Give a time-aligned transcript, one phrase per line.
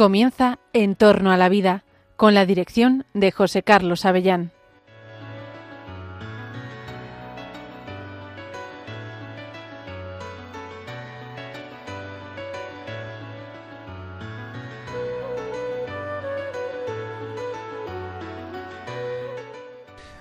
[0.00, 1.84] Comienza En torno a la vida,
[2.16, 4.50] con la dirección de José Carlos Avellán.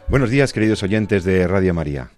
[0.09, 2.09] Buenos días, queridos oyentes de Radio María.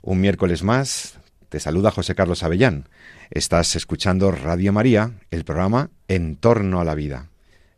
[0.00, 1.18] Un miércoles más
[1.54, 2.88] te saluda José Carlos Avellán.
[3.30, 7.28] Estás escuchando Radio María, el programa En torno a la vida.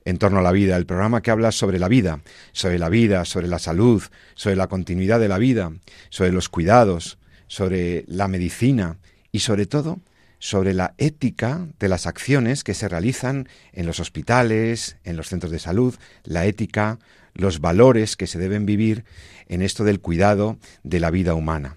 [0.07, 2.23] En torno a la vida, el programa que habla sobre la vida,
[2.53, 4.03] sobre la vida, sobre la salud,
[4.34, 5.73] sobre la continuidad de la vida,
[6.09, 8.97] sobre los cuidados, sobre la medicina
[9.31, 10.01] y sobre todo
[10.39, 15.53] sobre la ética de las acciones que se realizan en los hospitales, en los centros
[15.53, 16.98] de salud, la ética,
[17.34, 19.05] los valores que se deben vivir
[19.48, 21.77] en esto del cuidado de la vida humana.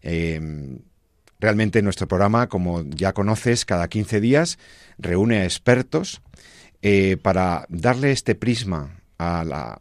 [0.00, 0.80] Eh,
[1.40, 4.58] Realmente nuestro programa, como ya conoces, cada 15 días
[4.98, 6.22] reúne a expertos
[6.82, 9.78] eh, para darle este prisma a la,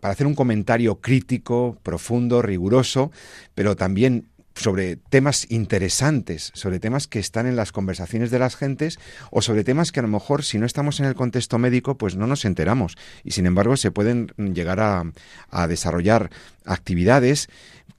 [0.00, 3.10] para hacer un comentario crítico, profundo, riguroso,
[3.54, 8.98] pero también sobre temas interesantes, sobre temas que están en las conversaciones de las gentes
[9.30, 12.16] o sobre temas que a lo mejor si no estamos en el contexto médico pues
[12.16, 15.04] no nos enteramos y sin embargo se pueden llegar a,
[15.68, 16.30] desarrollar
[16.64, 17.48] actividades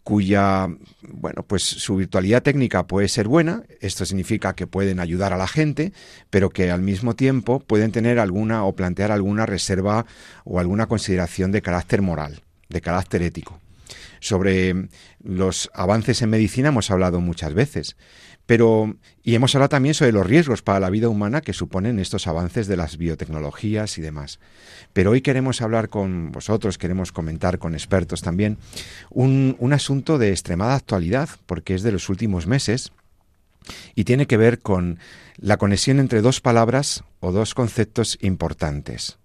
[0.03, 0.67] cuya,
[1.01, 5.47] bueno, pues su virtualidad técnica puede ser buena, esto significa que pueden ayudar a la
[5.47, 5.91] gente,
[6.29, 10.05] pero que al mismo tiempo pueden tener alguna o plantear alguna reserva
[10.45, 13.59] o alguna consideración de carácter moral, de carácter ético.
[14.19, 14.89] Sobre
[15.23, 17.97] los avances en medicina hemos hablado muchas veces,
[18.45, 22.27] pero y hemos hablado también sobre los riesgos para la vida humana que suponen estos
[22.27, 24.39] avances de las biotecnologías y demás.
[24.93, 28.57] Pero hoy queremos hablar con vosotros, queremos comentar con expertos también
[29.09, 32.93] un, un asunto de extremada actualidad, porque es de los últimos meses
[33.95, 34.99] y tiene que ver con
[35.37, 39.17] la conexión entre dos palabras o dos conceptos importantes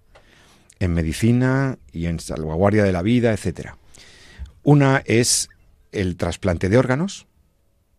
[0.80, 3.76] en medicina y en salvaguardia de la vida, etcétera.
[4.62, 5.48] Una es
[5.90, 7.26] el trasplante de órganos,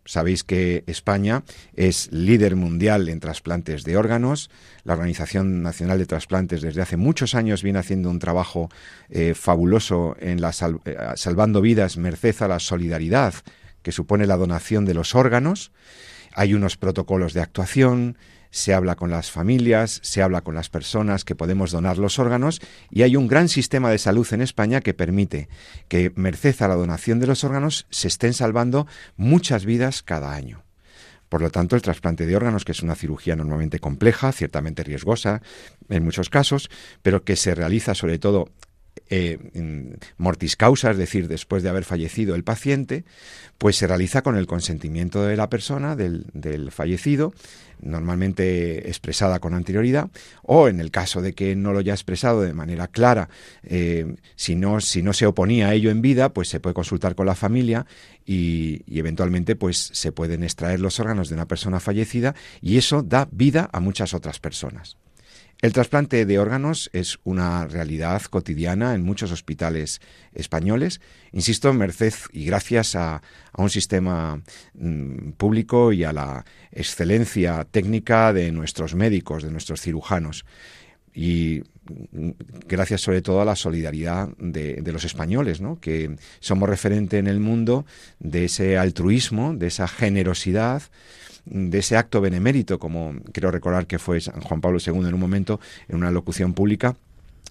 [0.05, 1.43] Sabéis que España
[1.75, 4.49] es líder mundial en trasplantes de órganos.
[4.83, 8.69] La Organización Nacional de Trasplantes desde hace muchos años viene haciendo un trabajo
[9.09, 10.49] eh, fabuloso en la
[10.85, 13.33] eh, salvando vidas merced a la solidaridad
[13.81, 15.71] que supone la donación de los órganos.
[16.33, 18.17] Hay unos protocolos de actuación,
[18.53, 22.61] se habla con las familias, se habla con las personas que podemos donar los órganos
[22.91, 25.49] y hay un gran sistema de salud en España que permite
[25.87, 28.85] que, merced a la donación de los órganos, se estén salvando
[29.17, 30.63] muchas vidas cada año.
[31.29, 35.41] Por lo tanto, el trasplante de órganos, que es una cirugía normalmente compleja, ciertamente riesgosa
[35.89, 36.69] en muchos casos,
[37.01, 38.49] pero que se realiza sobre todo
[39.09, 39.37] eh,
[40.17, 43.05] mortis causa, es decir, después de haber fallecido el paciente,
[43.57, 47.33] pues se realiza con el consentimiento de la persona, del, del fallecido,
[47.81, 50.09] normalmente expresada con anterioridad,
[50.41, 53.29] o en el caso de que no lo haya expresado de manera clara,
[53.63, 57.15] eh, si, no, si no se oponía a ello en vida, pues se puede consultar
[57.15, 57.85] con la familia
[58.25, 63.03] y, y, eventualmente pues se pueden extraer los órganos de una persona fallecida y eso
[63.03, 64.97] da vida a muchas otras personas.
[65.63, 70.01] El trasplante de órganos es una realidad cotidiana en muchos hospitales
[70.33, 70.99] españoles,
[71.31, 73.21] insisto, merced y gracias a,
[73.55, 74.41] un sistema
[74.73, 80.43] mm, público y a la excelencia técnica de nuestros médicos, de nuestros cirujanos.
[81.13, 81.63] Y
[82.11, 82.31] mm,
[82.67, 85.79] gracias sobre todo a la solidaridad de, de los españoles, ¿no?
[85.79, 87.85] que somos referente en el mundo
[88.19, 90.83] de ese altruismo, de esa generosidad,
[91.45, 95.19] de ese acto benemérito, como quiero recordar que fue San Juan Pablo II en un
[95.19, 96.95] momento, en una locución pública,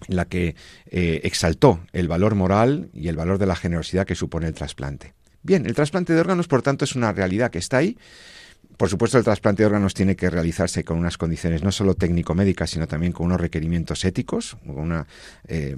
[0.07, 0.55] en la que
[0.87, 5.13] eh, exaltó el valor moral y el valor de la generosidad que supone el trasplante.
[5.43, 7.97] Bien, el trasplante de órganos, por tanto, es una realidad que está ahí.
[8.77, 12.71] Por supuesto, el trasplante de órganos tiene que realizarse con unas condiciones no solo técnico-médicas,
[12.71, 14.57] sino también con unos requerimientos éticos.
[15.47, 15.75] Eh,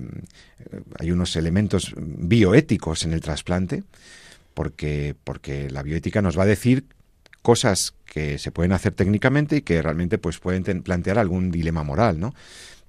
[1.00, 3.84] hay unos elementos bioéticos en el trasplante,
[4.54, 6.86] porque, porque la bioética nos va a decir
[7.46, 12.20] cosas que se pueden hacer técnicamente y que realmente pues pueden plantear algún dilema moral,
[12.20, 12.34] ¿no?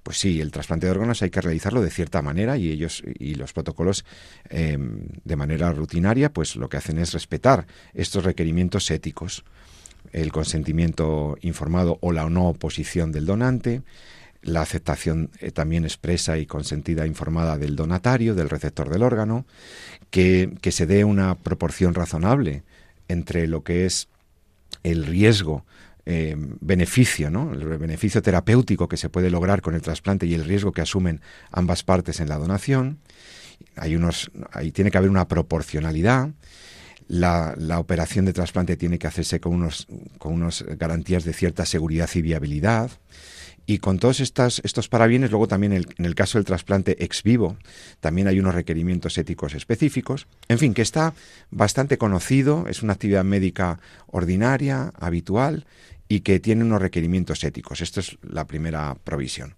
[0.01, 3.35] Pues sí, el trasplante de órganos hay que realizarlo de cierta manera y ellos y
[3.35, 4.03] los protocolos
[4.49, 9.45] em, de manera rutinaria pues lo que hacen es respetar estos requerimientos éticos,
[10.11, 13.83] el consentimiento informado o la no oposición del donante,
[14.41, 19.45] la aceptación eh, también expresa y consentida informada del donatario, del receptor del órgano,
[20.09, 22.63] que, que se dé una proporción razonable
[23.07, 24.07] entre lo que es
[24.83, 25.65] el riesgo
[26.05, 27.51] eh, beneficio, ¿no?
[27.51, 31.19] el beneficio terapéutico que se puede lograr con el trasplante y el riesgo que asumen
[31.51, 32.99] ambas partes en la donación.
[33.75, 36.29] Hay unos, ahí tiene que haber una proporcionalidad.
[37.09, 39.87] La, la, operación de trasplante tiene que hacerse con unos,
[40.17, 42.91] con unos garantías de cierta seguridad y viabilidad.
[43.69, 47.57] Y con todos estos, estos parabienes, luego también en el caso del trasplante ex vivo,
[47.99, 50.25] también hay unos requerimientos éticos específicos.
[50.47, 51.13] En fin, que está
[51.51, 55.65] bastante conocido, es una actividad médica ordinaria, habitual,
[56.07, 57.81] y que tiene unos requerimientos éticos.
[57.81, 59.55] Esto es la primera provisión.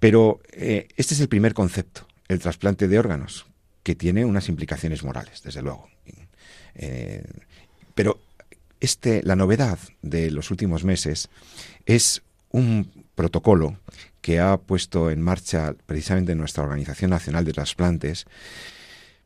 [0.00, 3.46] Pero eh, este es el primer concepto, el trasplante de órganos,
[3.84, 5.88] que tiene unas implicaciones morales, desde luego.
[6.74, 7.22] Eh,
[7.94, 8.18] pero
[8.80, 11.28] este, la novedad de los últimos meses
[11.86, 13.78] es un protocolo
[14.20, 18.26] que ha puesto en marcha precisamente nuestra Organización Nacional de Trasplantes,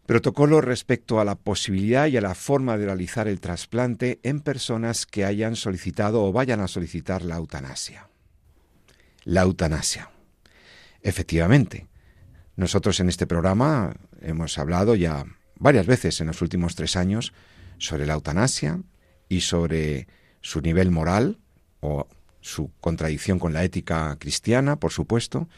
[0.06, 5.04] protocolo respecto a la posibilidad y a la forma de realizar el trasplante en personas
[5.04, 8.08] que hayan solicitado o vayan a solicitar la eutanasia.
[9.24, 10.10] La eutanasia.
[11.02, 11.88] Efectivamente,
[12.54, 15.24] nosotros en este programa hemos hablado ya
[15.58, 17.32] varias veces en los últimos tres años
[17.78, 18.80] sobre la eutanasia
[19.28, 20.06] y sobre
[20.40, 21.38] su nivel moral
[21.80, 22.06] o
[22.46, 25.48] su contradicción con la ética cristiana, por supuesto,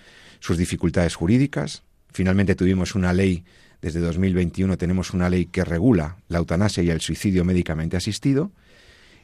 [0.40, 1.82] sus dificultades jurídicas.
[2.10, 3.44] Finalmente tuvimos una ley,
[3.82, 8.52] desde 2021 tenemos una ley que regula la eutanasia y el suicidio médicamente asistido.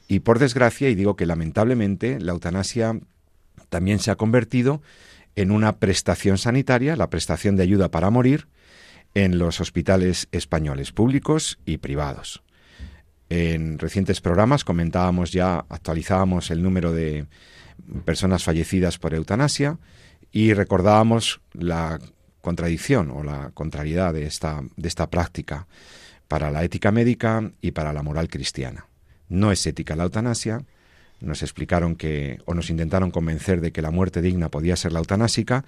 [0.08, 3.00] Y por desgracia, y digo que lamentablemente, la eutanasia
[3.70, 4.82] también se ha convertido
[5.34, 8.46] en una prestación sanitaria, la prestación de ayuda para morir,
[9.14, 12.42] en los hospitales españoles públicos y privados.
[13.30, 17.26] En recientes programas comentábamos ya, actualizábamos el número de
[18.04, 19.78] personas fallecidas por eutanasia
[20.32, 22.00] y recordábamos la
[22.40, 25.66] contradicción o la contrariedad de esta, de esta práctica
[26.28, 28.86] para la ética médica y para la moral cristiana.
[29.28, 30.64] No es ética la eutanasia,
[31.20, 34.98] nos explicaron que o nos intentaron convencer de que la muerte digna podía ser la
[34.98, 35.64] eutanásica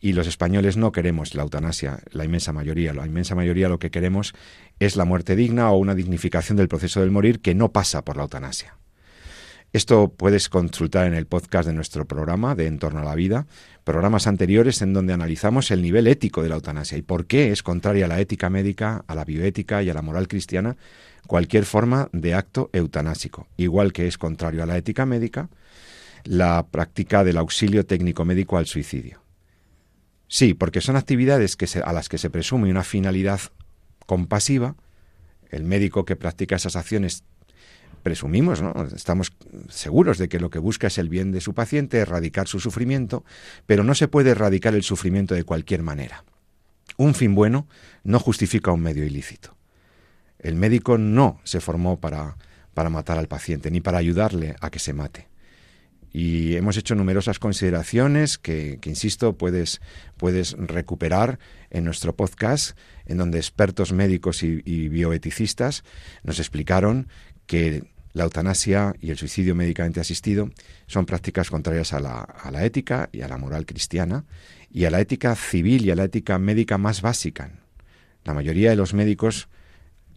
[0.00, 3.90] y los españoles no queremos la eutanasia, la inmensa mayoría, la inmensa mayoría lo que
[3.90, 4.34] queremos
[4.78, 8.16] es la muerte digna o una dignificación del proceso del morir que no pasa por
[8.16, 8.76] la eutanasia.
[9.72, 13.46] Esto puedes consultar en el podcast de nuestro programa de En torno a la vida,
[13.84, 17.62] programas anteriores en donde analizamos el nivel ético de la eutanasia y por qué es
[17.62, 20.76] contraria a la ética médica, a la bioética y a la moral cristiana
[21.26, 25.48] cualquier forma de acto eutanásico, igual que es contrario a la ética médica
[26.24, 29.22] la práctica del auxilio técnico médico al suicidio.
[30.28, 33.40] Sí, porque son actividades que a las que se presume una finalidad
[34.06, 34.76] compasiva.
[35.48, 37.24] El médico que practica esas acciones
[38.02, 38.72] presumimos, ¿no?
[38.94, 39.32] Estamos
[39.68, 43.24] seguros de que lo que busca es el bien de su paciente, erradicar su sufrimiento,
[43.66, 46.24] pero no se puede erradicar el sufrimiento de cualquier manera.
[46.96, 47.66] Un fin bueno
[48.04, 49.56] no justifica un medio ilícito.
[50.38, 52.36] El médico no se formó para,
[52.74, 55.28] para matar al paciente, ni para ayudarle a que se mate.
[56.12, 59.80] Y hemos hecho numerosas consideraciones que, que, insisto, puedes,
[60.16, 61.38] puedes recuperar
[61.70, 62.76] en nuestro podcast,
[63.06, 65.84] en donde expertos médicos y, y bioeticistas
[66.24, 67.06] nos explicaron
[67.50, 67.82] que
[68.12, 70.50] la eutanasia y el suicidio médicamente asistido
[70.86, 74.24] son prácticas contrarias a la, a la, ética y a la moral cristiana
[74.72, 77.50] y a la ética civil y a la ética médica más básica.
[78.22, 79.48] La mayoría de los médicos,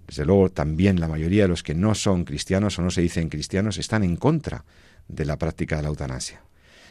[0.05, 3.29] desde luego también la mayoría de los que no son cristianos o no se dicen
[3.29, 4.63] cristianos, están en contra
[5.07, 6.43] de la práctica de la eutanasia.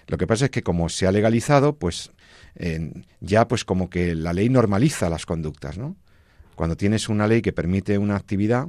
[0.09, 2.11] Lo que pasa es que como se ha legalizado, pues
[2.57, 2.91] eh,
[3.21, 5.95] ya pues como que la ley normaliza las conductas, ¿no?
[6.57, 8.67] Cuando tienes una ley que permite una actividad,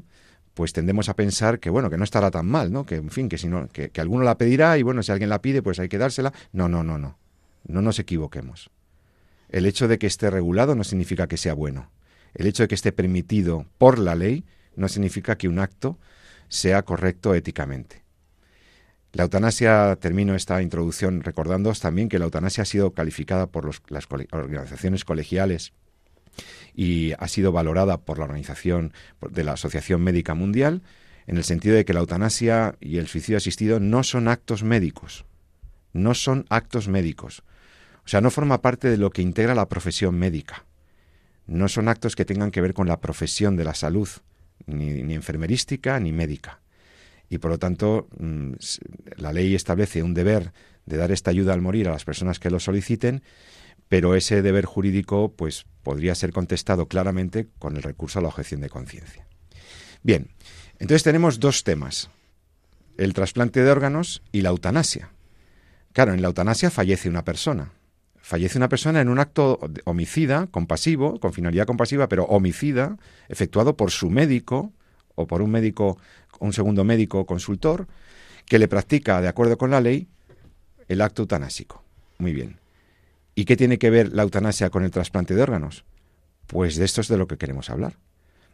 [0.54, 2.86] pues tendemos a pensar que bueno, que no estará tan mal, ¿no?
[2.86, 5.30] Que en fin, que si no, que, que alguno la pedirá y bueno, si alguien
[5.30, 6.34] la pide, pues hay que dársela.
[6.52, 7.18] No, no, no, no.
[7.68, 8.70] No nos equivoquemos.
[9.50, 11.92] El hecho de que esté regulado no significa que sea bueno.
[12.34, 14.46] El hecho de que esté permitido por la ley
[14.76, 16.00] no significa que un acto
[16.50, 18.04] sea correcto éticamente.
[19.12, 24.08] La eutanasia, termino esta introducción recordándoos también que la eutanasia ha sido calificada por las
[24.32, 25.74] organizaciones colegiales
[26.74, 28.94] y ha sido valorada por la organización
[29.30, 30.82] de la Asociación Médica Mundial
[31.28, 35.26] en el sentido de que la eutanasia y el suicidio asistido no son actos médicos,
[35.94, 37.44] no son actos médicos.
[38.06, 40.66] O sea, no forma parte de lo que integra la profesión médica.
[41.48, 44.10] No son actos que tengan que ver con la profesión de la salud,
[44.66, 46.60] ni, ni enfermerística ni médica.
[47.30, 48.54] Y por lo tanto, mm,
[49.18, 50.52] la ley establece un deber
[50.86, 53.24] de dar esta ayuda al morir a las personas que lo soliciten
[53.94, 58.60] pero ese deber jurídico pues podría ser contestado claramente con el recurso a la objeción
[58.60, 59.28] de conciencia.
[60.02, 60.32] Bien,
[60.80, 62.10] entonces tenemos dos temas,
[62.98, 65.12] el trasplante de órganos y la eutanasia.
[65.92, 67.72] Claro, en la eutanasia fallece una persona.
[68.18, 72.98] Fallece una persona en un acto homicida, compasivo, con finalidad compasiva, pero homicida,
[73.30, 74.74] efectuado por su médico
[75.14, 76.00] o por un médico,
[76.40, 77.88] un segundo médico consultor,
[78.48, 80.08] que le practica, de acuerdo con la ley,
[80.88, 81.84] el acto eutanásico.
[82.18, 82.63] Muy bien.
[83.36, 85.86] ¿Y qué tiene que ver la eutanasia con el trasplante de órganos?
[86.48, 87.98] Pues de esto es de lo que queremos hablar,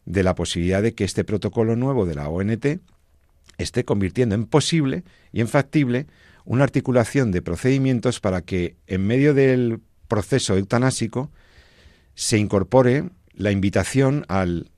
[0.05, 2.79] de la posibilidad de que este protocolo nuevo de la ONT
[3.57, 6.07] esté convirtiendo en posible y en factible
[6.45, 11.29] una articulación de procedimientos para que en medio del proceso eutanásico
[12.15, 14.71] se incorpore la invitación al,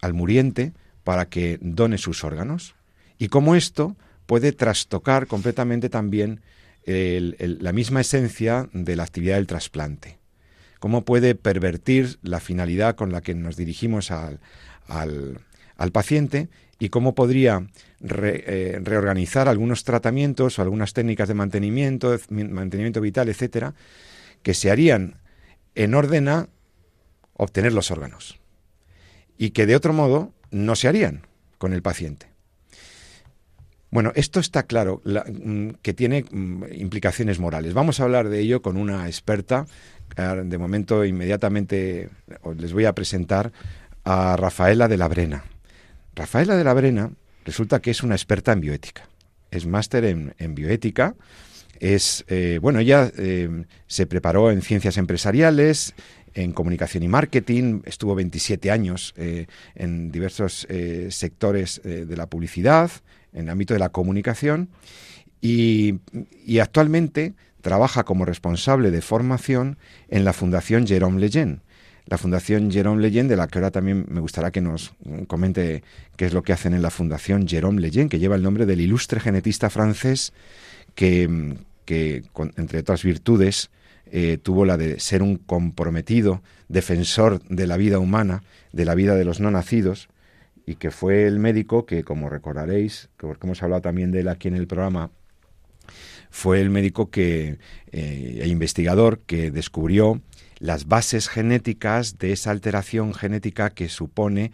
[0.00, 0.72] al muriente
[1.04, 2.74] para que done sus órganos.
[3.18, 6.40] Y cómo esto puede trastocar completamente también
[6.86, 10.18] la misma esencia de la actividad del trasplante.
[10.80, 14.40] Cómo puede pervertir la finalidad con la que nos dirigimos al,
[14.86, 16.48] al, paciente
[16.78, 17.66] y cómo podría
[18.02, 23.74] eh, reorganizar algunos tratamientos o algunas técnicas de mantenimiento, mantenimiento vital, etcétera,
[24.42, 25.16] que se harían
[25.74, 26.48] en orden a
[27.32, 28.38] obtener los órganos
[29.38, 31.26] y que de otro modo no se harían
[31.58, 32.33] con el paciente.
[33.94, 37.74] Bueno, esto está claro mm, que tiene mm, implicaciones morales.
[37.74, 39.66] Vamos a hablar de ello con una experta.
[40.16, 42.08] De momento, inmediatamente
[42.58, 43.52] les voy a presentar
[44.02, 45.44] a Rafaela de la Brena.
[46.16, 47.12] Rafaela de la Brena
[47.44, 49.08] resulta que es una experta en bioética.
[49.52, 51.14] Es máster en, bioética.
[51.78, 55.94] Es, eh, bueno, ella eh, se preparó en ciencias empresariales,
[56.34, 59.46] en comunicación y marketing, estuvo 27 años eh,
[59.76, 60.66] en diversos
[61.10, 62.90] sectores de la publicidad,
[63.34, 64.70] en el ámbito de la comunicación
[65.40, 66.00] y,
[66.60, 71.60] actualmente trabaja como responsable de formación en la Fundación Jérôme Lejeune.
[72.06, 74.92] La Fundación Jérôme Lejeune, de la que ahora también me gustaría que nos
[75.26, 75.82] comente
[76.16, 78.80] qué es lo que hacen en la Fundación Jérôme Lejeune, que lleva el nombre del
[78.80, 80.32] ilustre genetista francés
[80.94, 81.24] que,
[82.56, 83.70] entre otras virtudes,
[84.10, 89.14] eh, tuvo la de ser un comprometido defensor de la vida humana, de la vida
[89.14, 90.08] de los no nacidos,
[90.66, 94.48] y que fue el médico que, como recordaréis, porque hemos hablado también de él aquí
[94.48, 95.10] en el programa,
[96.30, 97.58] fue el médico que,
[97.92, 100.20] eh, e investigador que descubrió
[100.58, 104.52] las bases genéticas de esa alteración genética que supone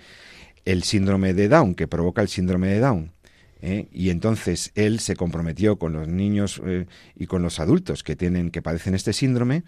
[0.64, 3.12] el síndrome de Down, que provoca el síndrome de Down.
[3.62, 3.88] ¿eh?
[3.92, 6.86] Y entonces él se comprometió con los niños eh,
[7.16, 9.64] y con los adultos que tienen, que padecen este síndrome,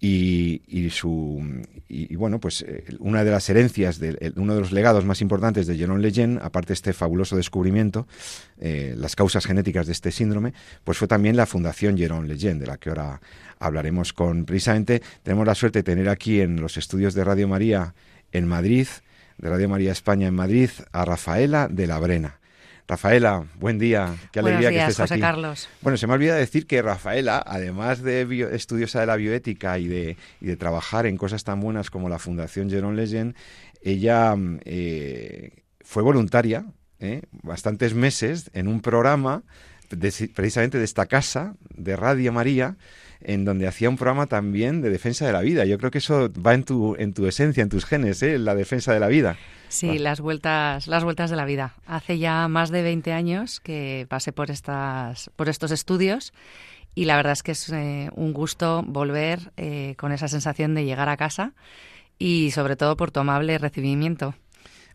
[0.00, 1.42] y, su
[1.88, 5.66] y, bueno pues eh, una de las herencias de uno de los legados más importantes
[5.66, 8.06] de Jérôme Lejeune aparte de este fabuloso descubrimiento
[8.60, 12.66] eh, las causas genéticas de este síndrome pues fue también la fundación Jérôme Lejeune de
[12.66, 13.20] la que ahora
[13.58, 15.02] hablaremos con precisamente.
[15.22, 17.94] Tenemos la suerte de tener aquí en los estudios de Radio María
[18.32, 18.86] en Madrid
[19.38, 22.37] de Radio María España en Madrid a Rafaela de la Brena
[22.88, 24.16] Rafaela, buen día.
[24.32, 25.68] Qué alegría que estés José Carlos.
[25.82, 30.16] Bueno, se me olvida decir que Rafaela, además de estudiosa de la bioética y de,
[30.40, 33.36] de, trabajar en cosas tan buenas como la Fundación Jerón Leyen,
[33.82, 36.64] ella eh, fue voluntaria
[36.98, 39.42] eh, bastantes meses en un programa
[40.34, 42.76] precisamente de esta casa de Radio María
[43.20, 45.64] en donde hacía un programa también de defensa de la vida.
[45.64, 48.38] Yo creo que eso va en tu, en tu esencia, en tus genes, ¿eh?
[48.38, 49.36] la defensa de la vida.
[49.68, 51.74] Sí, las vueltas, las vueltas de la vida.
[51.86, 56.32] Hace ya más de 20 años que pasé por estas, por estos estudios
[56.94, 60.84] y la verdad es que es eh, un gusto volver eh, con esa sensación de
[60.84, 61.52] llegar a casa
[62.18, 64.34] y sobre todo por tu amable recibimiento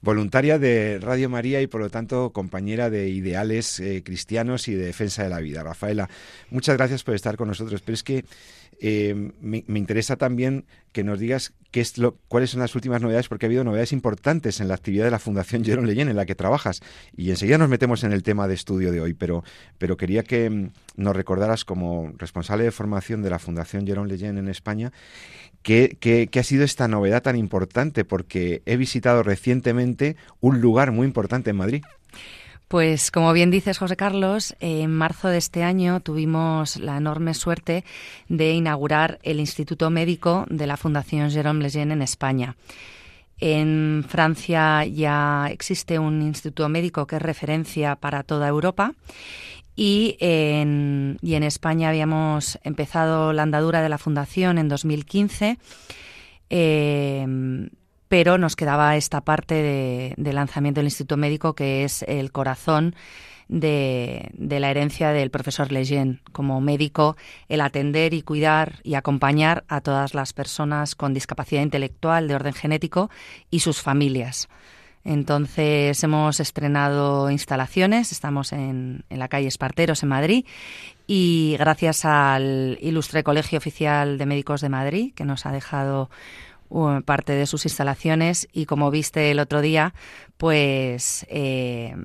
[0.03, 4.86] voluntaria de Radio María y por lo tanto compañera de ideales eh, cristianos y de
[4.86, 5.63] defensa de la vida.
[5.63, 6.10] Rafaela,
[6.50, 8.25] muchas gracias por estar con nosotros, pero es que
[8.82, 13.27] eh, me, interesa también que nos digas qué es lo, cuáles son las últimas novedades,
[13.27, 16.25] porque ha habido novedades importantes en la actividad de la Fundación Jerón Leyen en la
[16.25, 16.82] que trabajas.
[17.18, 19.44] Y enseguida nos metemos en el tema de estudio de hoy, pero,
[19.77, 24.38] pero quería que mm, nos recordaras como responsable de formación de la Fundación Jerón Leyen
[24.38, 24.92] en España
[25.63, 28.03] ¿Qué, ha sido esta novedad tan importante?
[28.03, 31.84] Porque he visitado recientemente un lugar muy importante en Madrid.
[32.67, 37.84] Pues como bien dices, José Carlos, en marzo de este año tuvimos la enorme suerte
[38.29, 42.55] de inaugurar el Instituto Médico de la Fundación Jérôme Lejeune en España.
[43.39, 48.93] En Francia ya existe un instituto médico que es referencia para toda Europa
[49.75, 55.58] y en, y en España habíamos empezado la andadura de la fundación en 2015,
[56.50, 57.70] eh,
[58.13, 62.93] pero nos quedaba esta parte de, lanzamiento del Instituto Médico que es el corazón
[63.48, 67.17] de, la herencia del profesor Lejeune como médico,
[67.50, 72.53] el atender y cuidar y acompañar a todas las personas con discapacidad intelectual de orden
[72.53, 73.10] genético
[73.50, 74.48] y sus familias.
[75.03, 80.46] Entonces hemos estrenado instalaciones, estamos en, la calle Esparteros en Madrid
[81.08, 86.12] y gracias al ilustre Colegio Oficial de Médicos de Madrid que nos ha dejado
[87.06, 89.94] parte de sus instalaciones y como viste el otro día,
[90.38, 91.96] pues eh,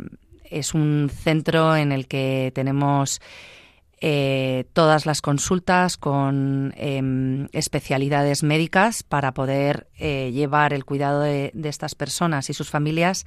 [0.44, 3.20] es un centro en el que tenemos
[4.00, 11.52] eh, todas las consultas con em, especialidades médicas para poder eh, llevar el cuidado de,
[11.64, 13.26] estas personas y sus familias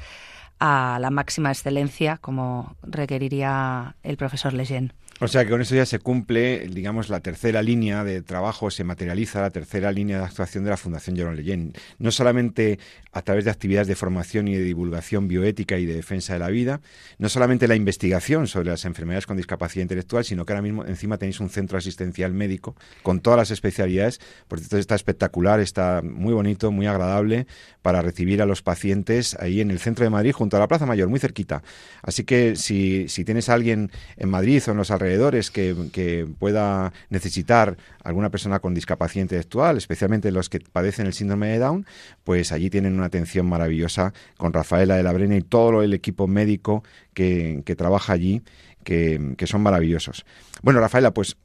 [0.59, 4.93] a la máxima excelencia como requeriría el profesor Lejeune.
[5.23, 8.83] O sea que con eso ya se cumple, digamos, la tercera línea de trabajo, se
[8.83, 11.73] materializa la tercera línea de actuación de la Fundación Jerome Leyen.
[11.99, 12.79] No solamente
[13.11, 16.47] a través de actividades de formación y de divulgación bioética y de defensa de la
[16.47, 16.81] vida,
[17.19, 21.19] no solamente la investigación sobre las enfermedades con discapacidad intelectual, sino que ahora mismo encima
[21.19, 24.19] tenéis un centro asistencial médico con todas las especialidades.
[24.47, 27.45] Por cierto, está espectacular, está muy bonito, muy agradable
[27.83, 30.87] para recibir a los pacientes ahí en el centro de Madrid, junto a la Plaza
[30.87, 31.61] Mayor, muy cerquita.
[32.01, 35.10] Así que si, si tienes a alguien en Madrid o en los alrededores,
[35.51, 41.59] que, pueda necesitar alguna persona con discapacidad intelectual, especialmente los que padecen el síndrome de
[41.59, 41.85] Down,
[42.23, 46.27] pues allí tienen una atención maravillosa con Rafaela de la Brena y todo el equipo
[46.27, 48.41] médico que, trabaja allí,
[48.83, 50.25] que, son maravillosos.
[50.61, 51.37] Bueno, Rafaela, pues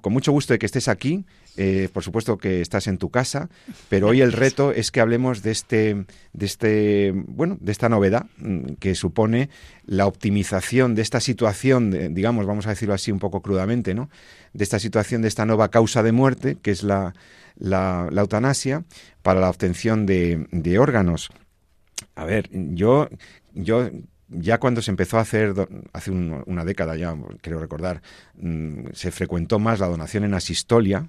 [0.00, 1.24] con mucho gusto de que estés aquí.
[1.58, 3.50] Eh, por supuesto que estás en tu casa,
[3.90, 8.24] pero hoy el reto es que hablemos de este, de este, bueno, de esta novedad
[8.38, 9.50] mm, que supone
[9.84, 14.08] la optimización de esta situación, digamos, vamos a decirlo así un poco crudamente, ¿no?
[14.54, 17.12] De esta situación, de esta nueva causa de muerte, que es la,
[17.58, 18.84] la, eutanasia,
[19.22, 21.28] para la obtención de, de órganos.
[22.14, 23.10] A ver, yo,
[23.52, 23.90] yo
[24.32, 25.54] ya cuando se empezó a hacer,
[25.92, 28.02] hace una década ya, creo recordar,
[28.34, 31.06] mm, se frecuentó más la donación en asistolia,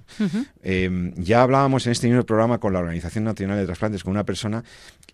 [0.62, 4.26] em, ya hablábamos en este mismo programa con la Organización Nacional de Trasplantes con una
[4.26, 4.64] persona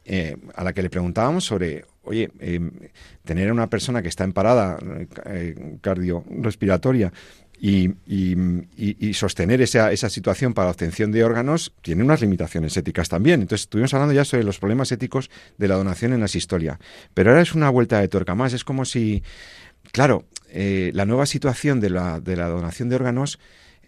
[0.06, 2.72] eh, a la que le preguntábamos sobre, oye, em,
[3.24, 4.80] tener a una persona que está en parada
[5.26, 7.12] eh, cardiorrespiratoria
[7.62, 13.10] y, y, sostener esa, esa, situación para la obtención de órganos tiene unas limitaciones éticas
[13.10, 13.42] también.
[13.42, 16.80] Entonces, estuvimos hablando ya sobre los problemas éticos de la donación en la historia.
[17.14, 18.54] Pero ahora es una vuelta de tuerca más.
[18.54, 19.24] Es como si,
[19.92, 23.40] claro, eh, la nueva situación de la, de la donación de órganos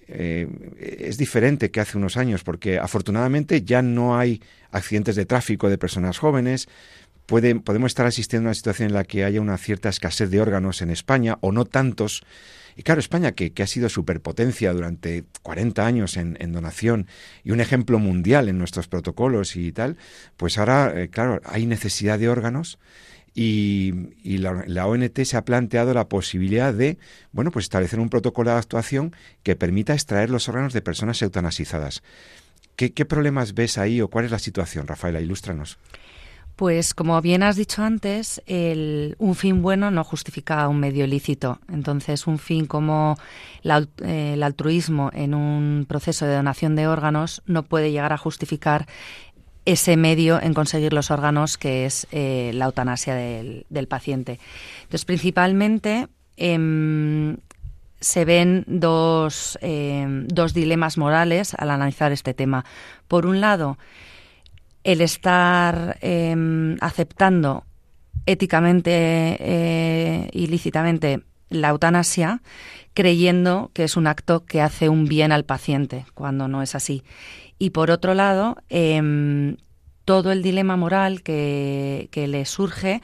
[0.08, 5.70] eh, es diferente que hace unos años, porque afortunadamente ya no hay accidentes de tráfico
[5.70, 6.68] de personas jóvenes.
[7.26, 10.82] podemos estar asistiendo a una situación en la que haya una cierta escasez de órganos
[10.82, 12.24] en España, o no tantos
[12.76, 17.08] y claro, España, que, ha sido superpotencia durante 40 años en, donación
[17.44, 19.98] y un ejemplo mundial en nuestros protocolos y tal,
[20.38, 22.80] pues ahora, eh, claro, hay necesidad de órganos.
[23.34, 26.98] Y, la, ONT se ha planteado la posibilidad de,
[27.32, 32.04] bueno, pues establecer un protocolo de actuación que permita extraer los órganos de personas eutanasizadas.
[32.76, 35.22] ¿Qué, qué problemas ves ahí o cuál es la situación, Rafaela?
[35.22, 35.78] Ilústranos.
[36.56, 41.60] Pues como bien has dicho antes, un fin bueno no justifica un medio ilícito.
[41.68, 43.18] Entonces, un fin como
[43.64, 48.88] eh, el altruismo en un proceso de donación de órganos no puede llegar a justificar
[49.66, 54.40] ese medio en conseguir los órganos que es eh, la eutanasia del, paciente.
[54.84, 57.38] Entonces, principalmente em,
[58.00, 62.66] se ven dos, em, dos dilemas morales al analizar este tema.
[63.08, 63.78] Por un lado,
[64.84, 67.66] el estar em, aceptando
[68.26, 68.92] éticamente
[69.40, 72.42] e ilícitamente la eutanasia,
[72.94, 77.04] creyendo que es un acto que hace un bien al paciente, cuando no es así.
[77.60, 79.58] Y por otro lado, em,
[80.06, 83.02] todo el dilema moral que, le surge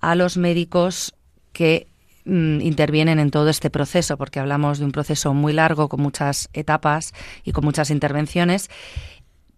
[0.00, 1.14] a los médicos
[1.52, 1.86] que
[2.26, 6.48] mm, intervienen en todo este proceso, porque hablamos de un proceso muy largo, con muchas
[6.52, 7.12] etapas
[7.44, 8.70] y con muchas intervenciones,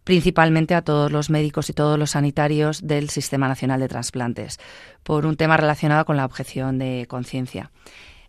[0.07, 4.61] principalmente a todos los médicos y todos los sanitarios del Sistema Nacional de Transplantes,
[5.03, 7.73] por un tema relacionado con la objeción de conciencia.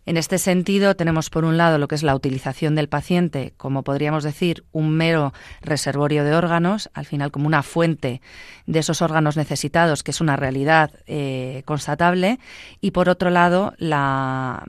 [0.04, 3.84] En este sentido, tenemos por un lado lo que es la utilización del paciente, como
[3.84, 8.22] podríamos decir, un mero reservorio de órganos, al final como una fuente
[8.66, 12.40] de esos órganos necesitados, que es una realidad eh, constatable,
[12.80, 14.64] y por otro lado, la,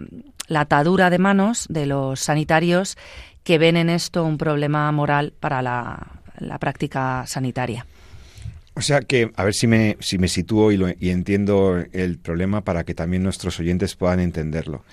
[0.48, 2.98] la atadura de manos de los sanitarios
[3.44, 7.86] que ven en esto un problema moral para la, la práctica sanitaria.
[8.76, 12.64] O sea que, a ver si me, si me sitúo y, y entiendo el problema
[12.64, 14.86] para que también nuestros oyentes puedan entenderlo.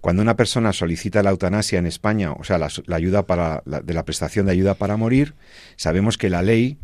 [0.00, 4.04] Cuando una persona solicita la eutanasia en España, o sea, la, ayuda para de la
[4.04, 5.34] prestación de ayuda para morir,
[5.76, 6.78] sabemos que la ley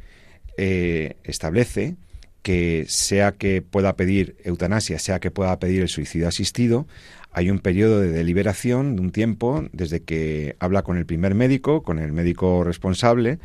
[0.57, 1.97] eh, establece
[2.43, 6.87] que sea que pueda pedir eutanasia, sea que pueda pedir el suicidio asistido,
[7.31, 11.83] hay un periodo de deliberación de un tiempo desde que habla con el primer médico,
[11.83, 13.39] con el médico responsable,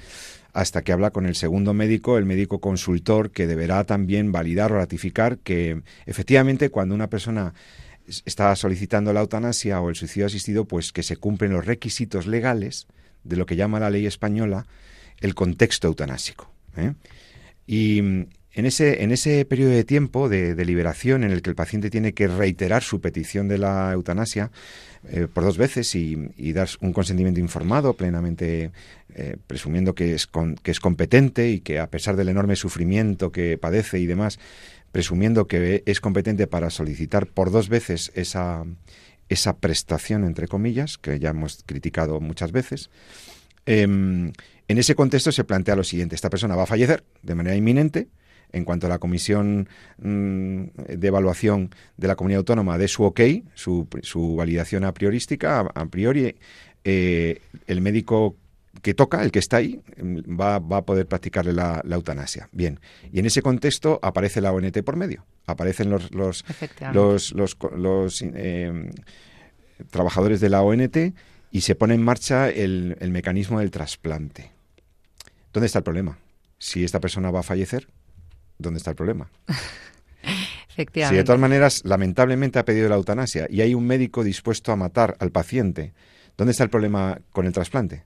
[0.53, 4.77] hasta que habla con el segundo médico, el médico consultor, que deberá también validar o
[4.77, 7.53] ratificar que efectivamente cuando una persona
[8.25, 12.87] está solicitando la eutanasia o el suicidio asistido, pues que se cumplen los requisitos legales
[13.23, 14.65] de lo que llama la ley española
[15.19, 16.51] el contexto eutanásico.
[16.77, 16.93] ¿eh?
[17.65, 21.89] Y en ese, en ese periodo de tiempo de deliberación en el que el paciente
[21.89, 24.51] tiene que reiterar su petición de la eutanasia
[25.09, 28.71] eh, por dos veces y, dar un consentimiento informado, plenamente
[29.15, 30.29] eh, presumiendo que es,
[30.61, 34.39] que es competente y que a pesar del enorme sufrimiento que padece y demás,
[34.91, 38.63] presumiendo que es competente para solicitar por dos veces esa,
[39.29, 42.91] esa prestación, entre comillas, que ya hemos criticado muchas veces.
[43.65, 44.31] Em,
[44.67, 48.07] en ese contexto se plantea lo siguiente, esta persona va a fallecer de manera inminente,
[48.53, 53.19] en cuanto a la comisión mm, de evaluación de la comunidad autónoma dé su ok,
[53.55, 56.35] su, su validación a priorística, a, priori,
[56.83, 58.37] eh, el médico
[58.81, 62.47] que toca, el que está ahí, mm, va, va a poder practicarle la, eutanasia.
[62.51, 62.79] Bien,
[63.11, 66.45] y en ese contexto aparece la ONT por medio, aparecen los, los,
[67.33, 68.91] los, eh,
[69.89, 70.97] trabajadores de la ONT
[71.51, 74.51] y se pone en marcha el, el mecanismo del trasplante.
[75.51, 76.17] ¿Dónde está el problema?
[76.57, 77.87] Si esta persona va a fallecer,
[78.57, 79.29] ¿dónde está el problema?
[80.69, 81.15] Efectivamente.
[81.15, 84.75] Si de todas maneras, lamentablemente ha pedido la eutanasia y hay un médico dispuesto a
[84.75, 85.93] matar al paciente,
[86.37, 88.03] ¿dónde está el problema con el trasplante?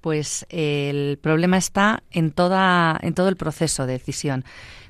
[0.00, 4.44] Pues el problema está en, toda, en todo el proceso de decisión.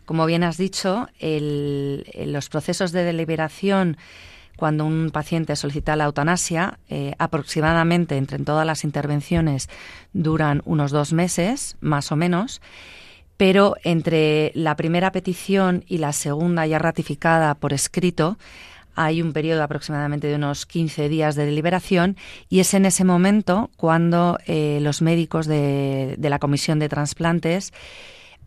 [0.06, 3.98] Como bien has dicho, los procesos de deliberación
[4.56, 9.68] cuando un paciente solicita la eutanasia, eh, aproximadamente entre todas las intervenciones
[10.14, 12.62] duran unos dos meses, más o menos,
[13.37, 18.38] pero entre la primera petición y la segunda ya ratificada por escrito
[18.96, 22.16] hay un periodo aproximadamente de unos 15 días de deliberación
[22.49, 27.72] y es en ese momento cuando eh, los médicos de, la Comisión de Transplantes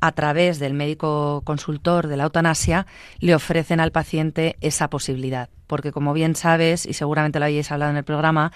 [0.01, 2.87] a través del médico consultor de la eutanasia,
[3.19, 5.49] le ofrecen al paciente esa posibilidad.
[5.67, 8.53] Porque, como bien sabes, y seguramente lo hayáis hablado en el programa,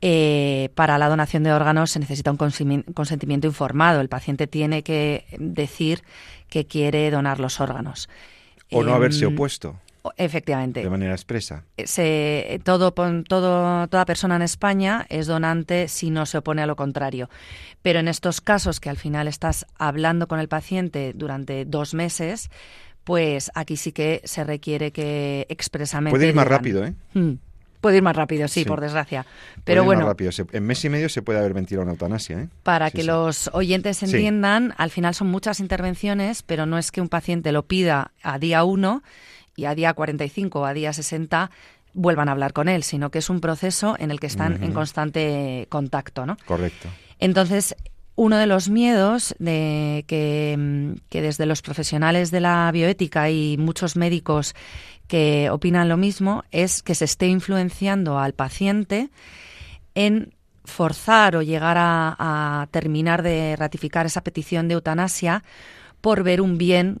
[0.00, 4.00] eh, para la donación de órganos se necesita un consentimiento informado.
[4.00, 6.02] El paciente tiene que decir
[6.48, 8.08] que quiere donar los órganos.
[8.70, 9.76] O no haberse em, opuesto.
[10.16, 10.82] Efectivamente.
[10.82, 11.64] De manera expresa.
[11.76, 16.66] Eh, se, todo, todo, toda persona en España es donante si no se opone a
[16.66, 17.28] lo contrario.
[17.82, 22.50] Pero en estos casos que al final estás hablando con el paciente durante dos meses,
[23.04, 26.10] pues aquí sí que se requiere que expresamente.
[26.16, 26.94] Puede ir más rápido, ¿eh?
[27.14, 27.34] Hmm.
[27.80, 29.24] Puede ir más rápido, sí, por desgracia.
[29.64, 30.30] Pero bueno, más rápido.
[30.52, 32.40] en mes y medio se puede haber ventilado una eutanasia.
[32.40, 32.48] ¿eh?
[32.62, 37.08] Para que los oyentes entiendan, al final son muchas intervenciones, pero no es que un
[37.08, 39.02] paciente lo pida a día 1
[39.56, 41.50] y a día 45 o a día 60
[41.94, 44.72] vuelvan a hablar con él, sino que es un proceso en el que están en
[44.72, 46.36] constante contacto, ¿no?
[46.46, 46.88] Correcto.
[47.18, 47.74] Entonces,
[48.14, 53.96] uno de los miedos de que, que, desde los profesionales de la bioética y muchos
[53.96, 54.54] médicos
[55.08, 59.10] que opinan lo mismo es que se esté influenciando al paciente
[59.94, 65.42] en forzar o llegar a, terminar de ratificar esa petición de eutanasia
[66.00, 67.00] por ver un bien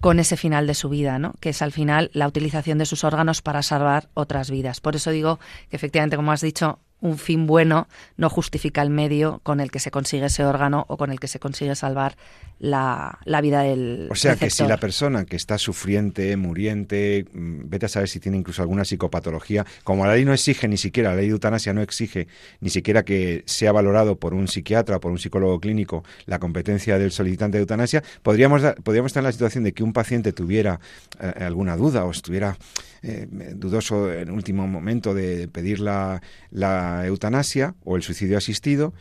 [0.00, 1.32] con ese final de su vida, ¿no?
[1.40, 4.80] que es al final la utilización de sus órganos para salvar otras vidas.
[4.80, 5.38] Por eso digo
[5.70, 7.86] que efectivamente, como has dicho, un fin bueno
[8.16, 11.28] no justifica el medio con el que se consigue ese órgano o con el que
[11.28, 12.16] se consigue salvar
[12.64, 14.08] la, vida del.
[14.10, 18.20] O sea que si la persona que está sufriente, muriente, mm, vete a saber si
[18.20, 21.74] tiene incluso alguna psicopatología, como la ley no exige ni siquiera, la ley de eutanasia
[21.74, 22.26] no exige
[22.60, 26.98] ni siquiera que sea valorado por un psiquiatra o por un psicólogo clínico la competencia
[26.98, 30.80] del solicitante de eutanasia, podríamos, podríamos estar en la situación de que un paciente tuviera
[31.20, 32.56] eh, alguna duda o estuviera
[33.02, 38.94] eh, dudoso en último momento de pedir la, la eutanasia o el suicidio asistido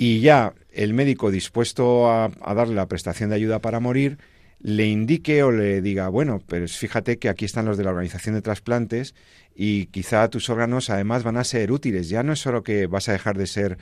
[0.00, 4.16] y ya el médico dispuesto a, darle la prestación de ayuda para morir
[4.58, 8.34] le indique o le diga, bueno, pero fíjate que aquí están los de la organización
[8.34, 9.14] de trasplantes
[9.54, 12.08] y quizá tus órganos además van a ser útiles.
[12.08, 13.76] Ya no es solo que vas a dejar de ser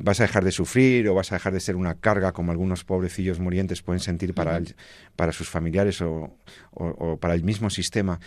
[0.00, 2.82] vas a dejar de sufrir o vas a dejar de ser una carga como algunos
[2.84, 4.62] pobrecillos murientes pueden sentir para,
[5.14, 6.38] para sus familiares o,
[7.20, 8.18] para el mismo sistema,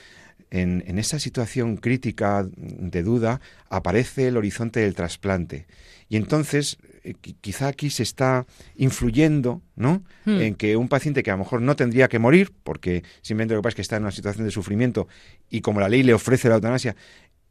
[0.51, 5.65] en, esa situación crítica de duda aparece el horizonte del trasplante.
[6.09, 6.77] Y entonces,
[7.41, 10.03] quizá aquí se está influyendo, ¿no?
[10.25, 10.41] Hmm.
[10.41, 13.61] En que un paciente que a lo mejor no tendría que morir, porque simplemente lo
[13.61, 15.07] que pasa es que está en una situación de sufrimiento
[15.49, 16.95] y como la ley le ofrece la eutanasia,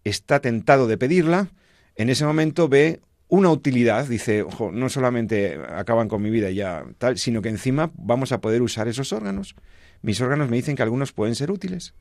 [0.04, 1.48] está tentado de pedirla,
[1.96, 6.84] en ese momento ve una utilidad, dice, ojo, no solamente acaban con mi vida ya
[6.98, 9.56] tal, sino que encima vamos a poder usar esos órganos.
[10.02, 11.94] Mis órganos me dicen que algunos pueden ser útiles.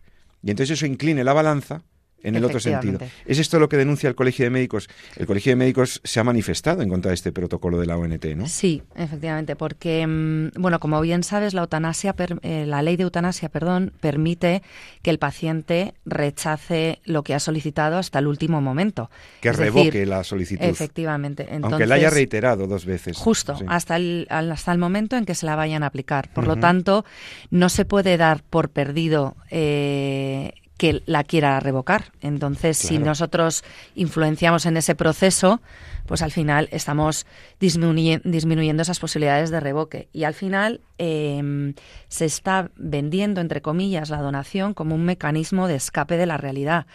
[0.44, 1.84] Y entonces eso incline la balanza
[2.26, 3.00] en el otro sentido.
[3.26, 4.90] ¿Es esto lo que denuncia el Colegio de Médicos?
[5.16, 8.26] El Colegio de Médicos se ha manifestado en contra de este protocolo de la ONT,
[8.36, 8.48] ¿no?
[8.48, 13.50] Sí, efectivamente, porque, mm, bueno, como bien sabes, la eutanasia, eh, la ley de eutanasia,
[13.50, 14.64] perdón, permite
[15.02, 19.10] que el paciente rechace lo que ha solicitado hasta el último momento.
[19.42, 20.66] Que revoque la solicitud.
[20.66, 21.48] Efectivamente.
[21.62, 23.18] Aunque la haya reiterado dos veces.
[23.18, 26.34] Justo, hasta, el, hasta el momento en que se la vayan a aplicar.
[26.34, 27.06] Por lo tanto,
[27.52, 32.12] no se puede dar por perdido eh, que la quiera revocar.
[32.22, 33.64] Entonces, si nosotros
[33.96, 35.62] influenciamos en ese proceso,
[36.06, 37.26] pues al final estamos
[37.60, 40.10] disminuyendo esas posibilidades de revoque.
[40.12, 41.74] Y al final em,
[42.08, 46.86] se está vendiendo, entre comillas, la donación como un mecanismo de escape de la realidad.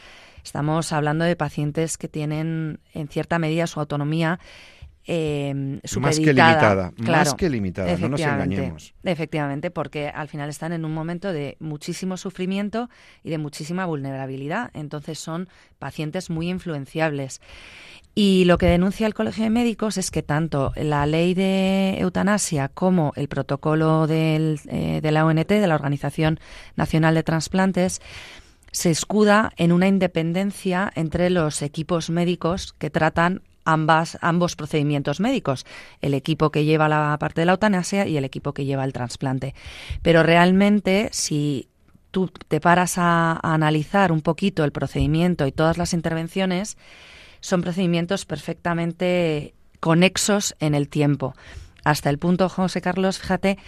[0.44, 4.40] Estamos hablando de pacientes que tienen en cierta medida su autonomía
[5.06, 8.94] eh, más que limitada, más que limitada, no nos engañemos.
[9.02, 12.90] Efectivamente, porque al final están en un momento de muchísimo sufrimiento
[13.24, 14.70] y de muchísima vulnerabilidad.
[14.74, 17.40] Entonces son pacientes muy influenciables.
[18.14, 22.68] Y lo que denuncia el Colegio de Médicos es que tanto la ley de eutanasia
[22.68, 26.40] como el protocolo del, eh, de la ONT, de la Organización
[26.76, 28.02] Nacional de Transplantes,
[28.72, 35.66] se escuda en una independencia entre los equipos médicos que tratan ambas, ambos procedimientos médicos,
[36.00, 38.92] el equipo que lleva la parte de la eutanasia y el equipo que lleva el
[38.92, 39.54] trasplante.
[40.02, 41.68] Pero realmente, si
[42.10, 46.76] tú te paras a, analizar un poquito el procedimiento y todas las intervenciones,
[47.40, 51.34] son procedimientos perfectamente conexos en el tiempo.
[51.84, 53.58] Hasta el punto, José Carlos, fíjate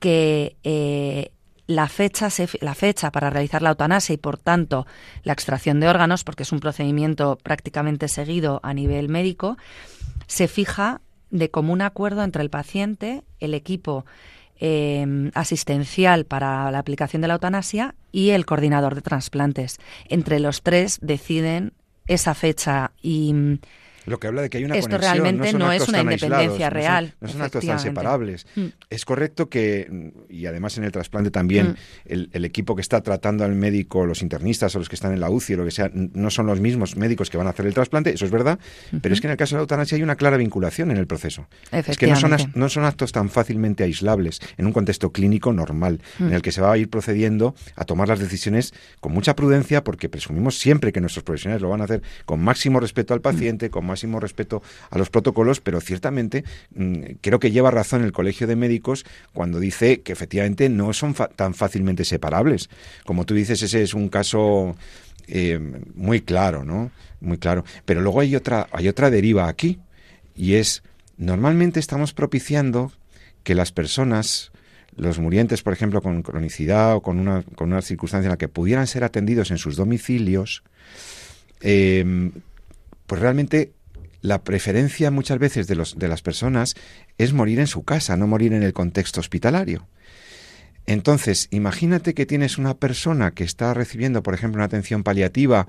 [0.00, 1.32] que eh,
[1.68, 2.28] la fecha,
[2.62, 4.86] la fecha para realizar la eutanasia y, por tanto,
[5.22, 9.58] la extracción de órganos, porque es un procedimiento prácticamente seguido a nivel médico,
[10.26, 14.06] se fija de común acuerdo entre el paciente, el equipo
[14.56, 19.76] em, asistencial para la aplicación de la eutanasia y el coordinador de trasplantes.
[20.08, 21.74] Entre los tres deciden
[22.06, 23.60] esa fecha y
[24.10, 27.14] lo que habla de que hay una Esto conexión, realmente no, es una independencia real.
[27.20, 28.46] No son, actos tan separables.
[28.54, 28.66] Mm.
[28.90, 32.12] Es correcto que, y además en el trasplante también, mm.
[32.32, 35.30] el, equipo que está tratando al médico, los internistas o los que están en la
[35.30, 37.74] UCI o lo que sea, no son los mismos médicos que van a hacer el
[37.74, 38.58] trasplante, eso es verdad,
[39.02, 41.06] pero es que en el caso de la eutanasia hay una clara vinculación en el
[41.06, 41.46] proceso.
[41.72, 46.00] Es que no son, no son actos tan fácilmente aislables en un contexto clínico normal,
[46.18, 46.42] en el mm.
[46.42, 50.58] que se va a ir procediendo a tomar las decisiones con mucha prudencia, porque presumimos
[50.58, 54.20] siempre que nuestros profesionales lo van a hacer con máximo respeto al paciente, con máximo
[54.20, 59.04] respeto a los protocolos, pero ciertamente mm, creo que lleva razón el Colegio de Médicos
[59.32, 62.70] cuando dice que efectivamente no son tan fácilmente separables.
[63.04, 64.76] Como tú dices, ese es un caso
[65.26, 65.58] eh,
[65.94, 66.92] muy claro, ¿no?
[67.20, 67.64] Muy claro.
[67.84, 69.80] Pero luego hay otra, hay otra deriva aquí,
[70.36, 70.84] y es,
[71.16, 72.92] normalmente estamos propiciando
[73.42, 74.52] que las personas
[74.96, 78.48] los murientes, por ejemplo, con cronicidad o con una, con una circunstancia en la que
[78.48, 80.64] pudieran ser atendidos en sus domicilios,
[81.60, 82.30] eh,
[83.06, 83.72] pues realmente
[84.20, 86.74] la preferencia muchas veces de, los, de las personas
[87.18, 89.86] es morir en su casa, no morir en el contexto hospitalario.
[90.88, 95.68] Entonces, imagínate que tienes una persona que está recibiendo, por ejemplo, una atención paliativa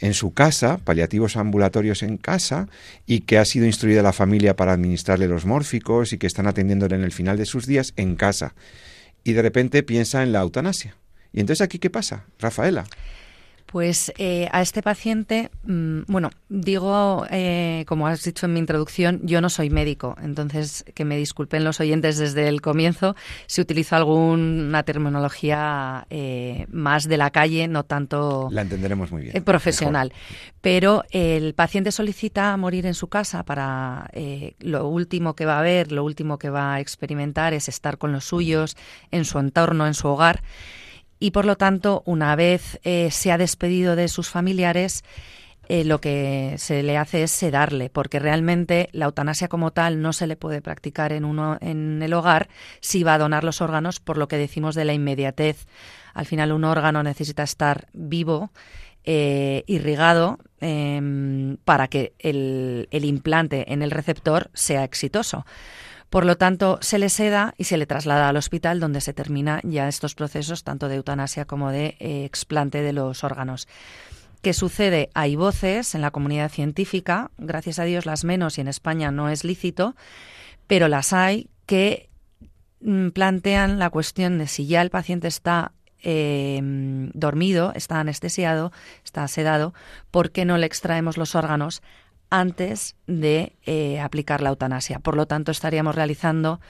[0.00, 2.70] en su casa, paliativos ambulatorios en casa,
[3.04, 6.96] y que ha sido instruida la familia para administrarle los mórficos y que están atendiéndole
[6.96, 8.54] en el final de sus días en casa.
[9.22, 10.96] Y de repente piensa en la eutanasia.
[11.34, 12.86] ¿Y entonces aquí qué pasa, Rafaela?
[13.74, 19.20] Pues eh, a este paciente, mm, bueno, digo, eh, como has dicho en mi introducción,
[19.24, 23.16] yo no soy médico, entonces que me disculpen los oyentes desde el comienzo
[23.48, 28.46] si utilizo alguna terminología eh, más de la calle, no tanto...
[28.52, 29.42] La entenderemos muy bien.
[29.42, 30.12] profesional.
[30.60, 34.08] Pero el paciente solicita morir en su casa para
[34.60, 38.12] lo último que va a ver, lo último que va a experimentar es estar con
[38.12, 38.76] los suyos,
[39.10, 40.44] en su entorno, en su hogar
[41.18, 45.04] y por lo tanto, una vez eh, se ha despedido de sus familiares,
[45.68, 50.12] eh, lo que se le hace es sedarle, porque realmente la eutanasia como tal no
[50.12, 52.48] se le puede practicar en, uno, en el hogar
[52.80, 55.66] si va a donar los órganos, por lo que decimos de la inmediatez.
[56.12, 58.50] Al final un órgano necesita estar vivo,
[59.04, 65.46] eh, irrigado, em, para que el, el implante en el receptor sea exitoso.
[66.14, 69.58] Por lo tanto, se le seda y se le traslada al hospital donde se termina
[69.64, 73.66] ya estos procesos tanto de eutanasia como de eh, explante de los órganos.
[74.40, 75.10] ¿Qué sucede?
[75.14, 79.28] Hay voces en la comunidad científica, gracias a Dios las menos y en España no
[79.28, 79.96] es lícito,
[80.68, 82.08] pero las hay que
[82.80, 88.70] mm, plantean la cuestión de si ya el paciente está em, dormido, está anestesiado,
[89.04, 89.74] está sedado,
[90.12, 91.82] ¿por qué no le extraemos los órganos
[92.30, 94.98] antes de eh, aplicar la eutanasia.
[94.98, 96.60] Por lo tanto, estaríamos realizando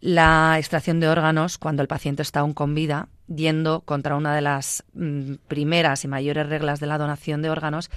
[0.00, 4.40] la extracción de órganos cuando el paciente está aún con vida, yendo contra una de
[4.40, 7.88] las mm, primeras y mayores reglas de la donación de órganos,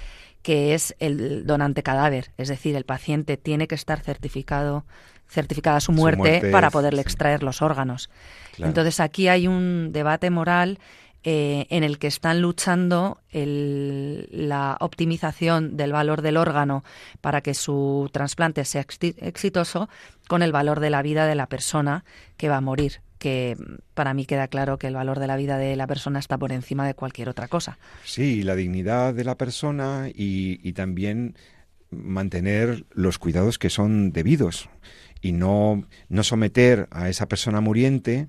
[0.42, 2.30] que es el donante cadáver.
[2.38, 4.84] Es decir, el paciente tiene que estar certificado,
[5.28, 8.08] certificada su muerte, para poderle extraer los órganos.
[8.56, 10.78] Entonces aquí hay un debate moral
[11.28, 16.84] eh, en el que están luchando la optimización del valor del órgano
[17.20, 19.88] para que su trasplante sea exitoso
[20.28, 22.04] con el valor de la vida de la persona
[22.36, 23.56] que va a morir que
[23.94, 26.52] para mí queda claro que el valor de la vida de la persona está por
[26.52, 27.76] encima de cualquier otra cosa.
[28.04, 31.34] Sí, la dignidad de la persona y, y también
[31.90, 34.68] mantener los cuidados que son debidos
[35.20, 38.28] y no, no someter a esa persona muriente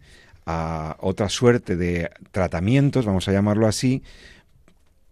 [0.50, 4.02] a otra suerte de tratamientos, vamos a llamarlo así,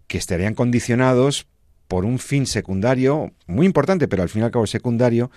[0.07, 1.45] que estarían condicionados
[1.89, 5.29] por un fin secundario, muy importante, pero al fin y al cabo secundario,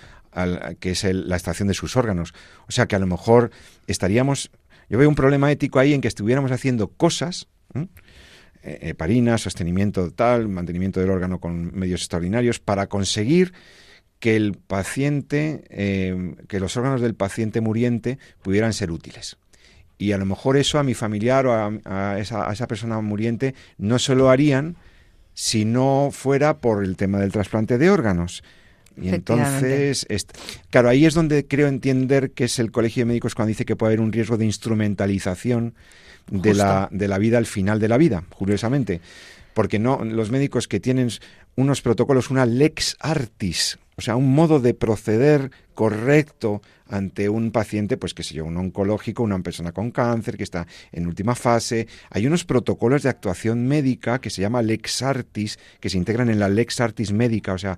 [0.79, 2.33] que es la extracción de sus órganos.
[2.69, 3.51] O sea que a lo mejor
[3.89, 4.53] estaríamos,
[4.89, 7.89] yo veo un problema ético ahí en que estuviéramos haciendo cosas, eh,
[8.63, 13.53] heparina, sostenimiento tal, mantenimiento del órgano con medios extraordinarios, para conseguir
[14.21, 19.37] que el paciente, eh, que los órganos del paciente muriente pudieran ser útiles.
[19.99, 23.55] Y a lo mejor eso a mi familiar o a, esa, a esa persona muriente
[23.79, 24.77] no se lo harían
[25.35, 28.43] si no fuera por el tema del trasplante de órganos.
[29.01, 30.07] Y entonces,
[30.71, 33.77] claro, ahí es donde creo entender que es el Colegio de Médicos cuando dice que
[33.77, 35.75] puede haber un riesgo de instrumentalización
[36.31, 39.01] de la, de la vida al final de la vida, curiosamente.
[39.55, 41.11] Porque no, los médicos que tienen
[41.57, 47.97] unos protocolos, una lex artis, o sea, un modo de proceder correcto ante un paciente,
[47.97, 51.89] pues que sé yo, un oncológico, una persona con cáncer que está en última fase.
[52.11, 56.39] Hay unos protocolos de actuación médica que se llama Lex Artis, que se integran en
[56.39, 57.77] la Lex Artis médica, o sea,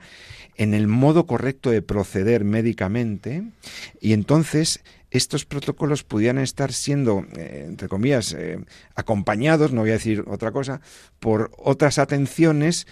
[0.56, 3.42] en el modo correcto de proceder médicamente.
[3.98, 8.59] Y entonces estos protocolos pudieran estar siendo, eh, entre comillas, eh,
[8.94, 10.83] acompañados, no voy a decir otra cosa,
[11.18, 12.87] por otras atenciones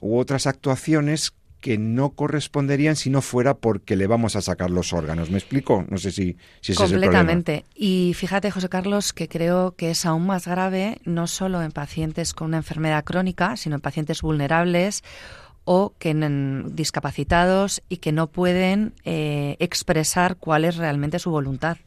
[0.00, 4.92] u otras actuaciones que no corresponderían si no fuera porque le vamos a sacar los
[4.92, 5.30] órganos.
[5.30, 5.86] ¿Me explico?
[5.88, 7.54] No sé si, si Completamente.
[7.54, 11.62] Es el y fíjate, José Carlos, que creo que es aún más grave no solo
[11.62, 15.02] en pacientes con una enfermedad crónica, sino en pacientes vulnerables
[15.64, 21.78] o que en, discapacitados y que no pueden eh, expresar cuál es realmente su voluntad.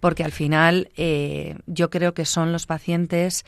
[0.00, 3.46] Porque al final eh, yo creo que son los pacientes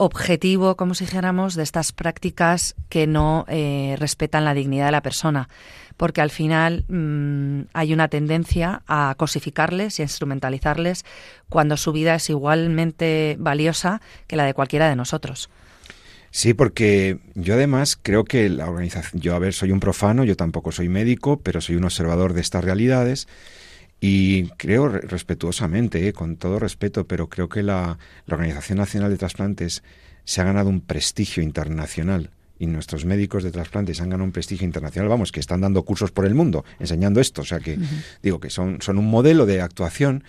[0.00, 5.02] objetivo, como si dijéramos, de estas prácticas que no eh, respetan la dignidad de la
[5.02, 5.50] persona,
[5.98, 11.04] porque al final mm, hay una tendencia a cosificarles y a instrumentalizarles
[11.50, 15.50] cuando su vida es igualmente valiosa que la de cualquiera de nosotros.
[16.30, 20.34] Sí, porque yo además creo que la organización, yo a ver, soy un profano, yo
[20.34, 23.28] tampoco soy médico, pero soy un observador de estas realidades
[24.00, 29.82] y creo respetuosamente, eh, con todo respeto, pero creo que la, Organización Nacional de Trasplantes
[30.24, 34.66] se ha ganado un prestigio internacional y nuestros médicos de trasplantes han ganado un prestigio
[34.66, 37.78] internacional, vamos, que están dando cursos por el mundo enseñando esto, o sea que
[38.22, 40.24] digo que son, son un modelo de actuación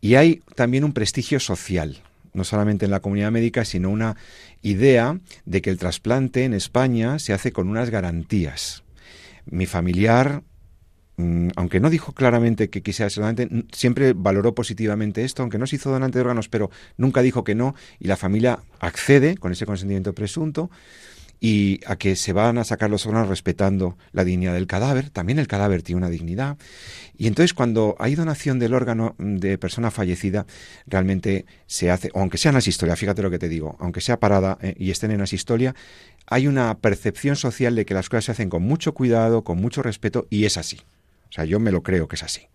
[0.00, 2.02] y hay también un prestigio social,
[2.34, 4.16] no solamente en la comunidad médica, sino una
[4.62, 8.84] idea de que el trasplante en España se hace con unas garantías.
[9.44, 10.42] Mi familiar
[11.18, 15.76] aunque no dijo claramente que quisiera ser donante, siempre valoró positivamente esto, aunque no se
[15.76, 19.64] hizo donante de órganos, pero nunca dijo que no, y la familia accede con ese
[19.64, 20.70] consentimiento presunto
[21.40, 25.38] y a que se van a sacar los órganos respetando la dignidad del cadáver, también
[25.38, 26.56] el cadáver tiene una dignidad,
[27.16, 30.46] y entonces cuando hay donación del órgano de persona fallecida,
[30.86, 34.58] realmente se hace, aunque sea en asistolia, fíjate lo que te digo, aunque sea parada
[34.62, 35.74] eh, y estén en asistolia,
[36.26, 39.82] hay una percepción social de que las cosas se hacen con mucho cuidado, con mucho
[39.82, 40.80] respeto, y es así.
[41.36, 42.48] O sea, yo me lo creo que es así.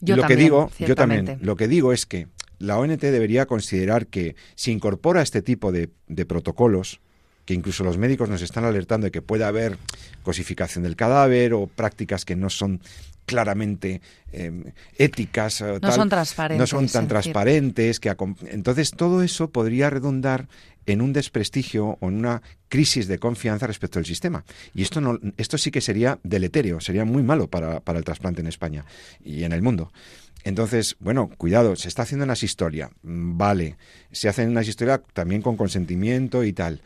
[0.00, 2.26] Yo lo también, que digo, yo también, lo que digo es que
[2.58, 7.00] la ONT debería considerar que si incorpora este tipo de, de protocolos,
[7.48, 9.78] que incluso los médicos nos están alertando de que puede haber
[10.22, 12.78] cosificación del cadáver o prácticas que no son
[13.24, 14.64] claramente em,
[14.98, 15.64] éticas.
[15.80, 16.60] no son transparentes.
[16.60, 18.00] No son tan transparentes.
[18.00, 18.14] Que
[18.48, 20.46] entonces todo eso podría redundar
[20.84, 24.44] en un desprestigio o en una crisis de confianza respecto al sistema.
[24.74, 28.42] Y esto, no, esto sí que sería deleterio, sería muy malo para, para el trasplante
[28.42, 28.84] en España
[29.24, 29.90] y en el mundo.
[30.44, 33.78] Entonces, bueno, cuidado, se está haciendo una historia, vale,
[34.12, 36.82] se hacen unas historias también con consentimiento y tal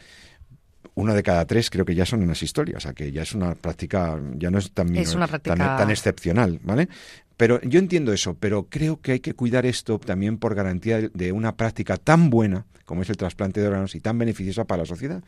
[0.95, 3.35] uno de cada tres creo que ya son unas historias, o sea que ya es
[3.35, 6.89] una práctica, ya no es tan, tan, excepcional, ¿vale?
[7.37, 11.33] Pero yo entiendo eso, pero creo que hay que cuidar esto también por garantía de
[11.33, 14.87] una práctica tan buena como es el trasplante de órganos y tan beneficiosa para la
[14.87, 15.23] sociedad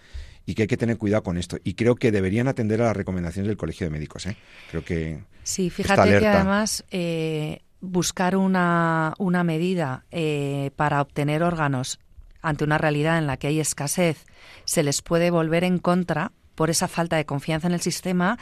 [0.47, 1.57] y que hay que tener cuidado con esto.
[1.65, 4.27] Y creo que deberían atender a las recomendaciones del Colegio de Médicos.
[4.27, 4.37] ¿eh?
[4.71, 5.21] Creo que.
[5.43, 12.01] Sí, fíjate que además eh, buscar una, una medida eh, para obtener órganos
[12.43, 14.27] ante una realidad en la que hay escasez,
[14.65, 18.39] se les puede volver en contra por esa falta de confianza en el sistema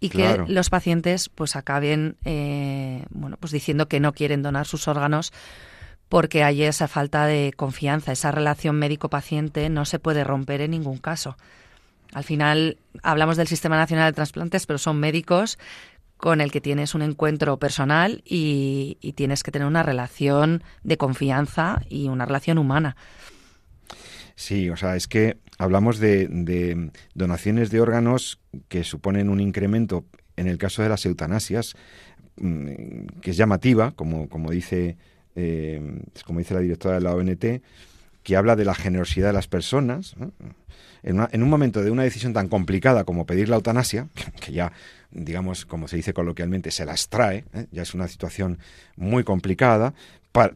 [0.00, 4.86] y que los pacientes pues acaben eh, bueno pues diciendo que no quieren donar sus
[4.86, 5.32] órganos
[6.08, 10.98] porque hay esa falta de confianza, esa relación médico-paciente no se puede romper en ningún
[10.98, 11.36] caso.
[12.12, 15.58] Al final hablamos del Sistema Nacional de Transplantes, pero son médicos
[16.16, 21.82] con el que tienes un encuentro personal y tienes que tener una relación de confianza
[21.88, 22.96] y una relación humana.
[24.36, 30.04] Sí, o sea, es que hablamos de, donaciones de órganos que suponen un incremento,
[30.36, 31.74] en el caso de las eutanasias,
[32.36, 34.96] mm, que es llamativa, como, como dice,
[35.36, 37.62] eh, como dice la directora de la ONT,
[38.24, 40.16] que habla de la generosidad de las personas.
[41.02, 44.08] En, un momento de una decisión tan complicada como pedir la eutanasia,
[44.40, 44.72] que ya,
[45.10, 47.66] digamos, como se dice coloquialmente, se las trae, ¿eh?
[47.70, 48.58] ya es una situación
[48.96, 49.92] muy complicada,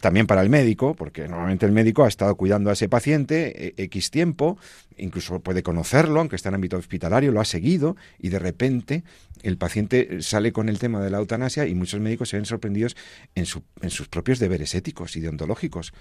[0.01, 3.85] también para el médico, porque normalmente el médico ha estado cuidando a ese paciente e,
[3.85, 4.59] X tiempo,
[4.97, 9.05] incluso puede conocerlo, aunque está en ámbito hospitalario, lo ha seguido, y de repente
[9.45, 12.97] el paciente sale con el tema de la eutanasia y muchos médicos se ven sorprendidos
[13.37, 13.45] en,
[13.81, 15.93] en sus propios deberes éticos y deontológicos.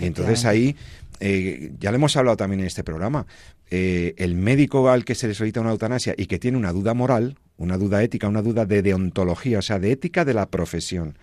[0.00, 0.74] Entonces ahí,
[1.20, 3.26] eh, ya lo hemos hablado también en este programa,
[3.70, 6.94] eh, el médico al que se le solicita una eutanasia y que tiene una duda
[6.94, 11.16] moral, una duda ética, una duda de deontología, o sea, de ética de la profesión,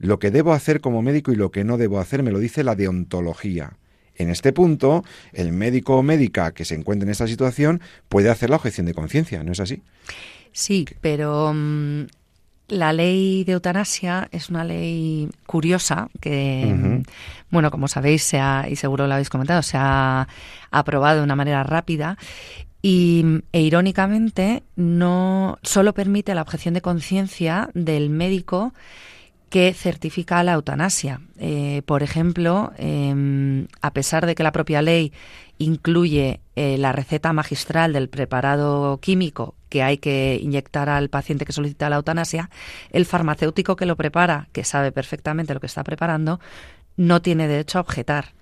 [0.00, 2.64] lo que debo hacer como médico y lo que no debo hacer me lo dice
[2.64, 3.74] la deontología.
[4.16, 8.50] En este punto, el médico o médica que se encuentre en esta situación puede hacer
[8.50, 9.82] la objeción de conciencia, ¿no es así?
[10.52, 12.02] Sí, pero mm,
[12.68, 17.02] la ley de eutanasia es una ley curiosa que, mm,
[17.50, 20.28] bueno, como sabéis, se ha, y seguro lo habéis comentado, se ha
[20.70, 22.16] aprobado de una manera rápida
[22.82, 28.72] y, e irónicamente no solo permite la objeción de conciencia del médico
[29.50, 31.20] que certifica la eutanasia.
[31.38, 35.12] Eh, por ejemplo, em, a pesar de que la propia ley
[35.58, 41.52] incluye eh, la receta magistral del preparado químico que hay que inyectar al paciente que
[41.52, 42.48] solicita la eutanasia,
[42.90, 46.40] el farmacéutico que lo prepara, que sabe perfectamente lo que está preparando,
[46.96, 48.32] no tiene derecho a objetar.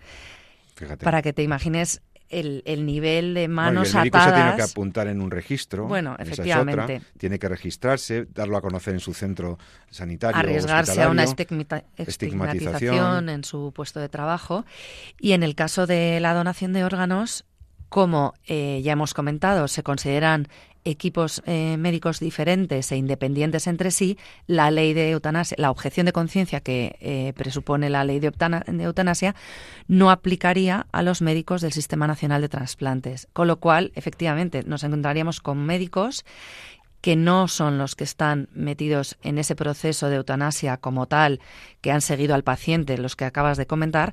[1.03, 4.63] Para que te imagines el, el nivel de manos bueno, el médico se tiene que
[4.63, 5.87] apuntar en un registro.
[5.87, 7.03] Bueno, efectivamente.
[7.17, 9.59] Tiene que registrarse, darlo a conocer en su centro
[9.91, 10.39] sanitario.
[10.39, 14.65] Arriesgarse a una estigmatización en su puesto de trabajo.
[15.19, 17.45] Y en el caso de la donación de órganos,
[17.89, 20.49] como eh, ya hemos comentado, se consideran
[20.91, 26.13] equipos eh, médicos diferentes e independientes entre sí, la ley de eutanasia, la objeción de
[26.13, 28.33] conciencia que eh, presupone la ley de,
[28.85, 29.35] eutanasia,
[29.87, 33.29] no aplicaría a los médicos del Sistema Nacional de Transplantes.
[33.33, 36.25] Con lo cual, efectivamente, nos encontraríamos con médicos
[37.09, 41.41] que no son los que están metidos en ese proceso de eutanasia como tal,
[41.81, 44.13] que han seguido al paciente, los que acabas de comentar,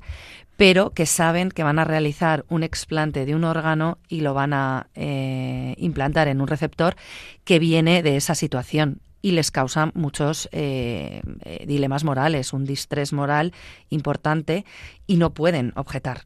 [0.56, 4.54] pero que saben que van a realizar un explante de un órgano y lo van
[4.54, 6.96] a eh, implantar en un receptor
[7.44, 13.12] que viene de esa situación y les causa muchos eh, eh, dilemas morales, un distrés
[13.12, 13.52] moral
[13.90, 14.64] importante
[15.06, 16.22] y no pueden objetar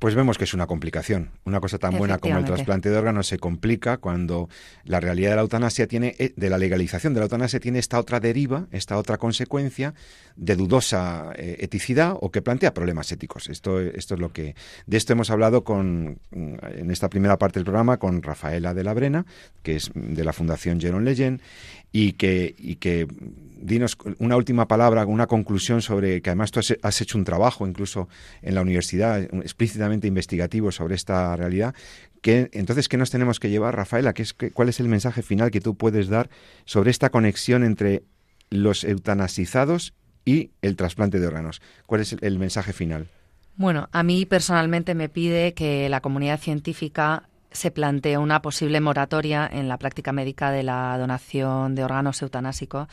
[0.00, 1.30] pues vemos que es una complicación.
[1.44, 4.48] Una cosa tan buena como el trasplante de órganos se complica cuando
[4.84, 8.00] la realidad de la eutanasia tiene, eh, de la legalización de la eutanasia tiene esta
[8.00, 9.92] otra deriva, esta otra consecuencia
[10.36, 13.50] de dudosa eh, eticidad o que plantea problemas éticos.
[13.50, 14.54] Esto, esto es lo que,
[14.86, 18.94] de esto hemos hablado con, en esta primera parte del programa con Rafaela de la
[18.94, 19.26] Brena,
[19.62, 21.42] que es de la Fundación Jerón Leyen,
[21.92, 23.06] y que, y que
[23.60, 28.08] dinos una última palabra, una conclusión sobre que además tú has, hecho un trabajo incluso
[28.42, 31.74] en la universidad explícitamente investigativo sobre esta realidad.
[32.22, 34.12] Que, entonces, ¿qué nos tenemos que llevar, Rafaela?
[34.12, 36.28] ¿Qué es, ¿Cuál es el mensaje final que tú puedes dar
[36.64, 38.02] sobre esta conexión entre
[38.50, 39.94] los eutanasizados
[40.24, 41.62] y el trasplante de órganos?
[41.86, 43.08] ¿Cuál es el mensaje final?
[43.56, 49.48] Bueno, a mí personalmente me pide que la comunidad científica se plantea una posible moratoria
[49.50, 52.88] en la práctica médica de la donación de órganos eutanásicos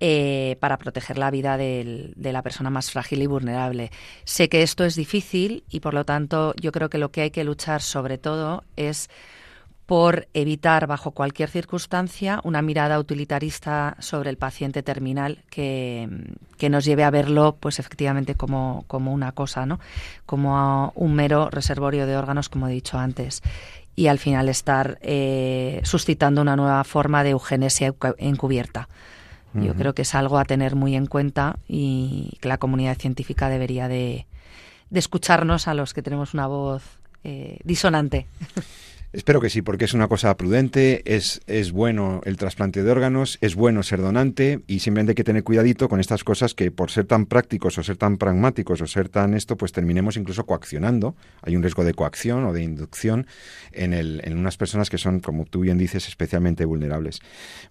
[0.00, 3.90] eh, para proteger la vida de la persona más frágil y vulnerable.
[4.24, 7.30] Sé que esto es difícil y, por lo tanto, yo creo que lo que hay
[7.30, 9.08] que luchar sobre todo es
[9.86, 16.08] por evitar bajo cualquier circunstancia una mirada utilitarista sobre el paciente terminal que,
[16.56, 19.80] que nos lleve a verlo pues efectivamente como, como una cosa, ¿no?
[20.24, 23.42] como un mero reservorio de órganos, como he dicho antes
[23.96, 28.88] y al final estar eh, suscitando una nueva forma de eugenesia encubierta.
[29.54, 33.48] Yo creo que es algo a tener muy en cuenta y que la comunidad científica
[33.48, 34.26] debería de,
[34.90, 36.82] de escucharnos a los que tenemos una voz
[37.22, 38.26] eh, disonante.
[39.14, 43.38] Espero que sí, porque es una cosa prudente, es, es bueno el trasplante de órganos,
[43.40, 46.90] es bueno ser donante y simplemente hay que tener cuidadito con estas cosas que por
[46.90, 51.14] ser tan prácticos o ser tan pragmáticos o ser tan esto, pues terminemos incluso coaccionando.
[51.42, 53.28] Hay un riesgo de coacción o de inducción
[53.70, 57.20] en, el, en unas personas que son, como tú bien dices, especialmente vulnerables.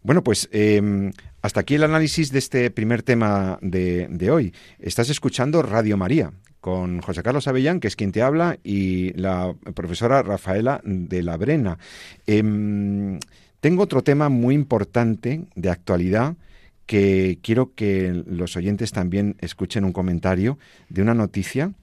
[0.01, 4.53] Bueno, pues em, hasta aquí el análisis de este primer tema de, de hoy.
[4.79, 6.31] Estás escuchando Radio María
[6.64, 11.36] con José Carlos Avellán, que es quien te habla, y la profesora Rafaela de la
[11.36, 11.78] Brena.
[12.26, 13.20] Em,
[13.59, 16.38] tengo otro tema muy importante de actualidad
[16.86, 20.57] que quiero que los oyentes también escuchen un comentario
[20.88, 21.74] de una noticia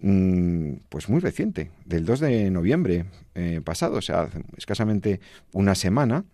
[0.00, 3.04] mm, pues muy reciente, del 2 de noviembre
[3.36, 5.20] eh, pasado, o sea, escasamente
[5.52, 6.24] una semana,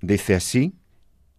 [0.00, 0.72] dice así,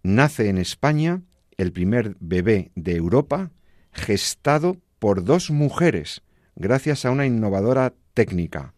[0.01, 1.21] nace en España
[1.57, 3.51] el primer bebé de Europa
[3.91, 6.21] gestado por dos mujeres
[6.55, 8.73] gracias a una innovadora técnica,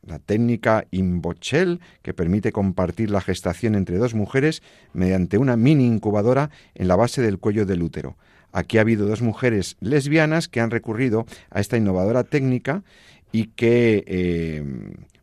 [0.00, 4.62] la técnica Imbochel, que permite compartir la gestación entre dos mujeres
[4.94, 8.16] mediante una mini incubadora en la base del cuello del útero.
[8.52, 12.82] Aquí ha habido dos mujeres lesbianas que han recurrido a esta innovadora técnica
[13.30, 14.64] y que eh,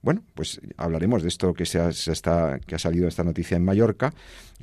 [0.08, 4.14] bueno, pues hablaremos de esto que, se, está, que ha salido esta noticia en Mallorca,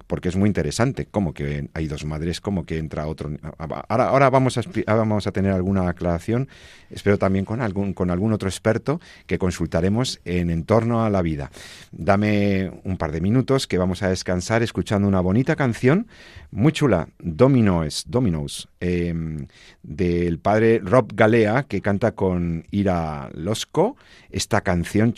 [0.06, 3.30] porque es muy interesante, como que hay dos madres, como que entra otro.
[3.58, 4.62] Ahora, ahora vamos, a,
[4.94, 6.48] vamos a tener alguna aclaración,
[6.88, 11.50] espero también con algún, con algún otro experto que consultaremos en entorno a la vida.
[11.92, 16.06] Dame un par de minutos que vamos a descansar escuchando una bonita canción,
[16.52, 19.46] muy chula, Dominoes, Dominos, em,
[19.82, 23.98] del padre Rob Galea, que canta con Ira Losco,
[24.30, 25.12] esta canción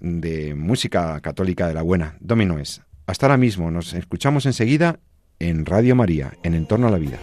[0.00, 2.82] de música católica de la buena, Dominoes.
[3.06, 4.98] Hasta ahora mismo, nos escuchamos enseguida
[5.38, 7.18] en Radio María, en Entorno a la Vida.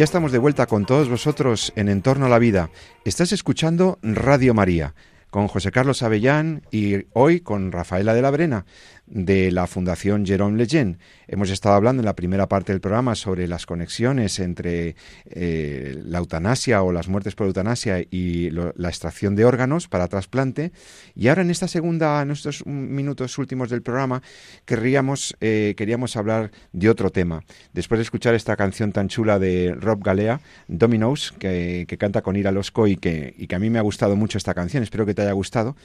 [0.00, 2.70] Ya estamos de vuelta con todos vosotros en Entorno a la Vida.
[3.04, 4.94] Estás escuchando Radio María
[5.28, 8.64] con José Carlos Avellán y hoy con Rafaela de la Brena
[9.10, 10.96] de la Fundación Jerome Lejeune.
[11.26, 14.94] Hemos estado hablando en la primera parte del programa sobre las conexiones entre
[15.26, 20.72] eh, la eutanasia o las muertes por eutanasia y la extracción de órganos para trasplante.
[21.14, 24.22] Y ahora en esta segunda, en estos minutos últimos del programa,
[24.64, 27.44] querríamos, eh, queríamos hablar de otro tema.
[27.72, 32.52] Después de escuchar esta canción tan chula de Rob Galea, Dominoes, que, canta con Ira
[32.52, 35.14] Losco y que, y que a mí me ha gustado mucho esta canción, espero que
[35.14, 35.76] te haya gustado.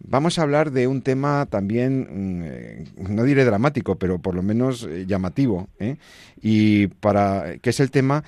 [0.00, 4.42] Vamos a hablar de un tema también, mm, eh, no diré dramático, pero por lo
[4.42, 5.96] menos eh, llamativo, ¿eh?
[6.42, 8.24] y para que es el tema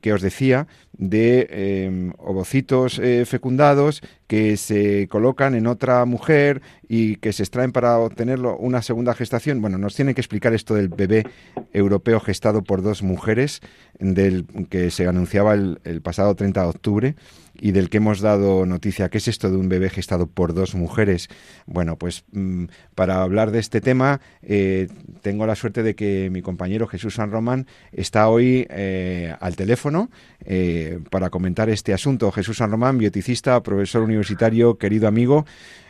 [0.00, 7.42] que os decía de ovocitos fecundados que se colocan en otra mujer y que se
[7.42, 9.60] extraen para obtenerlo una segunda gestación.
[9.60, 11.24] Bueno, nos tiene que explicar esto del bebé
[11.72, 13.60] europeo gestado por dos mujeres,
[13.98, 17.14] del que se anunciaba el, el pasado 30 de octubre
[17.60, 19.08] y del que hemos dado noticia.
[19.08, 21.28] ¿Qué es esto de un bebé gestado por dos mujeres?
[21.66, 24.88] Bueno, pues mm, para hablar de este tema eh,
[25.22, 30.10] tengo la suerte de que mi compañero Jesús San Román está hoy eh, al teléfono
[30.44, 32.30] eh, para comentar este asunto.
[32.32, 35.46] Jesús San Román, bioticista, profesor universitario, querido amigo.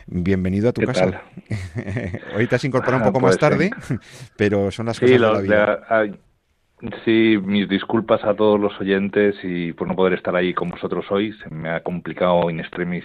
[0.07, 1.23] Bienvenido a tu casa.
[2.35, 3.71] hoy te has incorporado un poco más pues tarde,
[4.37, 6.17] pero son las cosas de la vida.
[7.03, 11.05] Sí, mis disculpas a todos los oyentes y por no poder estar ahí con vosotros
[11.09, 11.33] hoy.
[11.41, 13.03] Se me ha complicado in extremis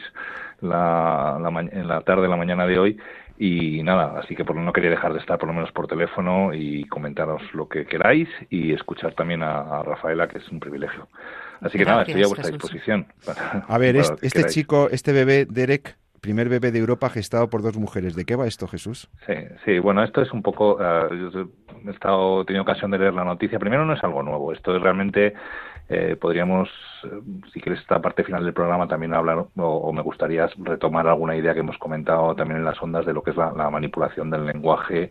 [0.60, 1.38] la,
[1.72, 2.98] en la tarde, la mañana de hoy.
[3.38, 6.52] Y nada, así que por no quería dejar de estar por lo menos por teléfono
[6.52, 11.08] y comentaros lo que queráis y escuchar también a, Rafaela, que es un privilegio.
[11.62, 13.06] Así que nada, estoy a vuestra disposición.
[13.66, 18.14] a ver, este chico, este bebé, Derek, primer bebé de Europa gestado por dos mujeres.
[18.14, 19.10] ¿De qué va esto, Jesús?
[19.26, 20.76] Sí, sí, bueno, esto es un poco.
[20.76, 21.48] Uh,
[21.84, 23.58] he estado tenido ocasión de leer la noticia.
[23.58, 24.52] Primero, no es algo nuevo.
[24.52, 25.34] Esto es realmente.
[25.88, 26.70] Eh, podríamos,
[27.04, 27.20] eh,
[27.52, 31.52] si quieres, esta parte final del programa también hablar, o, me gustaría retomar alguna idea
[31.52, 35.10] que hemos comentado también en las ondas de lo que es la, manipulación del lenguaje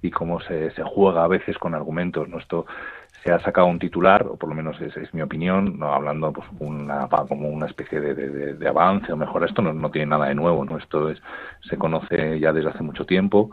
[0.00, 2.28] y cómo se, se juega a veces con argumentos.
[2.28, 2.38] ¿no?
[2.38, 2.66] Esto
[3.26, 6.32] se ha sacado un titular, o por lo menos es, es mi opinión, no hablando
[6.32, 9.44] pues una, como una especie de, avance o mejor.
[9.44, 10.78] Esto no, tiene nada de nuevo, ¿no?
[10.78, 11.20] Esto es,
[11.68, 13.50] se conoce ya desde hace mucho tiempo.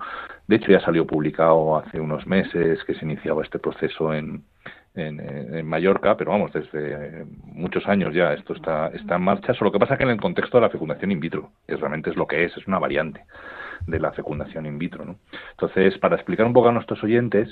[0.47, 4.43] De hecho, ya salió publicado hace unos meses que se iniciaba este proceso en,
[4.93, 9.55] en, Mallorca, pero vamos, desde muchos años ya esto está, está en marcha.
[9.55, 12.15] Solo que pasa que en el contexto de la fecundación in vitro, que realmente es
[12.15, 13.25] lo que es, es una variante
[13.87, 15.05] de la fecundación in vitro.
[15.05, 15.17] ¿no?
[15.51, 17.49] Entonces, para explicar un poco a nuestros oyentes,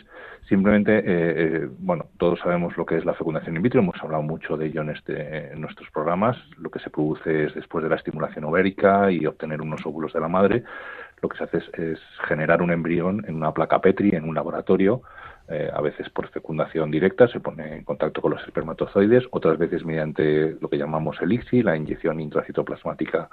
[0.47, 4.23] simplemente, eh, eh, bueno, todos sabemos lo que es la fecundación in vitro, hemos hablado
[4.23, 6.37] mucho de ello en, este, en nuestros programas.
[6.57, 10.19] Lo que se produce es después de la estimulación ovérica y obtener unos óvulos de
[10.19, 10.63] la madre,
[11.21, 15.03] lo que se hace es, generar un embrión en una placa Petri, en un laboratorio,
[15.47, 19.85] eh, a veces por fecundación directa, se pone en contacto con los espermatozoides, otras veces
[19.85, 23.29] mediante lo que llamamos el ICSI, la inyección intracitoplasmática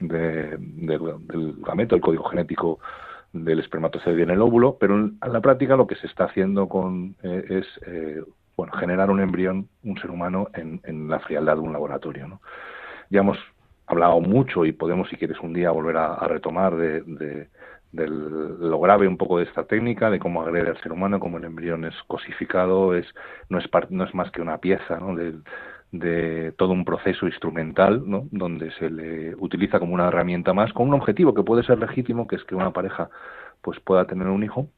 [0.00, 2.78] del gameto, el código genético
[3.32, 7.16] del espermatozoide en el óvulo, pero en la práctica lo que se está haciendo con,
[7.22, 8.22] eh, es eh,
[8.56, 12.28] bueno, generar un embrión, un ser humano, en, la frialdad de un laboratorio.
[12.28, 12.40] ¿no?
[13.10, 13.38] Ya hemos
[13.86, 17.48] hablado mucho y podemos, si quieres, un día volver a, retomar de,
[17.92, 21.44] lo grave un poco de esta técnica, de cómo agrede al ser humano, cómo el
[21.44, 23.06] embrión es cosificado, es,
[23.48, 25.14] no, es no es más que una pieza ¿no?
[25.16, 25.34] de
[26.56, 28.26] todo un proceso instrumental, ¿no?
[28.30, 32.26] donde se le utiliza como una herramienta más, con un objetivo que puede ser legítimo,
[32.26, 33.10] que es que una pareja
[33.62, 34.68] pues pueda tener un hijo,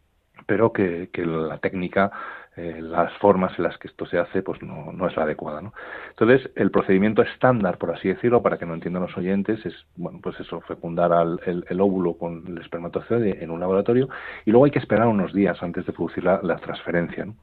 [0.46, 2.10] pero que, que la técnica
[2.56, 5.60] eh, las formas en las que esto se hace pues no, no es la adecuada
[5.60, 5.74] ¿no?
[6.08, 10.20] entonces el procedimiento estándar por así decirlo para que no entiendan los oyentes es bueno
[10.22, 14.08] pues eso fecundar al, el, óvulo con el espermatozoide en un laboratorio
[14.46, 17.34] y luego hay que esperar unos días antes de producir la, transferencia ¿no?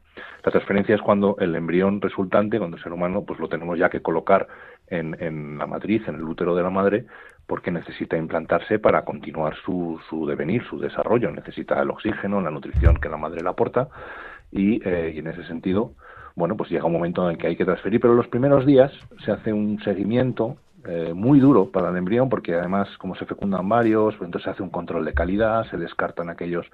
[0.43, 3.89] la transferencia es cuando el embrión resultante cuando el ser humano pues lo tenemos ya
[3.89, 4.47] que colocar
[4.87, 7.05] en, en la matriz en el útero de la madre
[7.45, 11.29] porque necesita implantarse para continuar su, su devenir, su desarrollo.
[11.29, 13.89] Necesita el oxígeno, la nutrición que la madre le aporta
[14.53, 15.93] eh, y, en ese sentido,
[16.35, 18.91] bueno, pues llega un momento en el que hay que transferir, pero los primeros días
[19.23, 23.69] se hace un seguimiento eh, muy duro para el embrión porque además como se fecundan
[23.69, 26.65] varios, pues entonces se hace un control de calidad, se descartan aquellos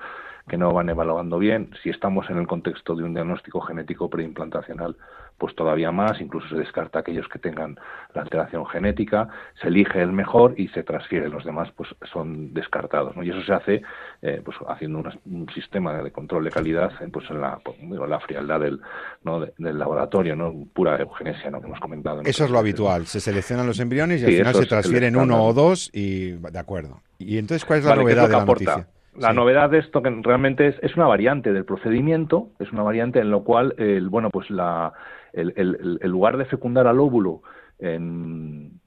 [0.48, 1.70] que no van evaluando bien.
[1.84, 4.96] Si estamos en el contexto de un diagnóstico genético preimplantacional,
[5.40, 7.80] pues todavía más, incluso se descarta aquellos que tengan
[8.14, 9.30] la alteración genética,
[9.62, 13.24] se elige el mejor y se transfiere, los demás pues son descartados, ¿no?
[13.24, 13.82] Y eso se hace
[14.22, 18.60] eh, pues haciendo un sistema de control de calidad pues en la, pues, la frialdad
[18.60, 18.82] del,
[19.24, 19.40] ¿no?
[19.40, 20.54] del laboratorio, ¿no?
[20.74, 21.62] Pura eugenesia, ¿no?
[21.62, 22.22] Que hemos comentado.
[22.26, 25.54] Eso es lo habitual, se seleccionan los embriones y al final se transfieren uno o
[25.54, 27.02] dos y de acuerdo.
[27.18, 28.88] Y entonces, ¿cuál es la novedad de la noticia?
[29.18, 33.20] La novedad de esto que realmente es, es una variante del procedimiento, es una variante
[33.20, 34.94] en lo cual, el, bueno, pues la,
[35.34, 35.54] el,
[36.02, 37.42] el, lugar de fecundar al óvulo
[37.80, 38.80] en,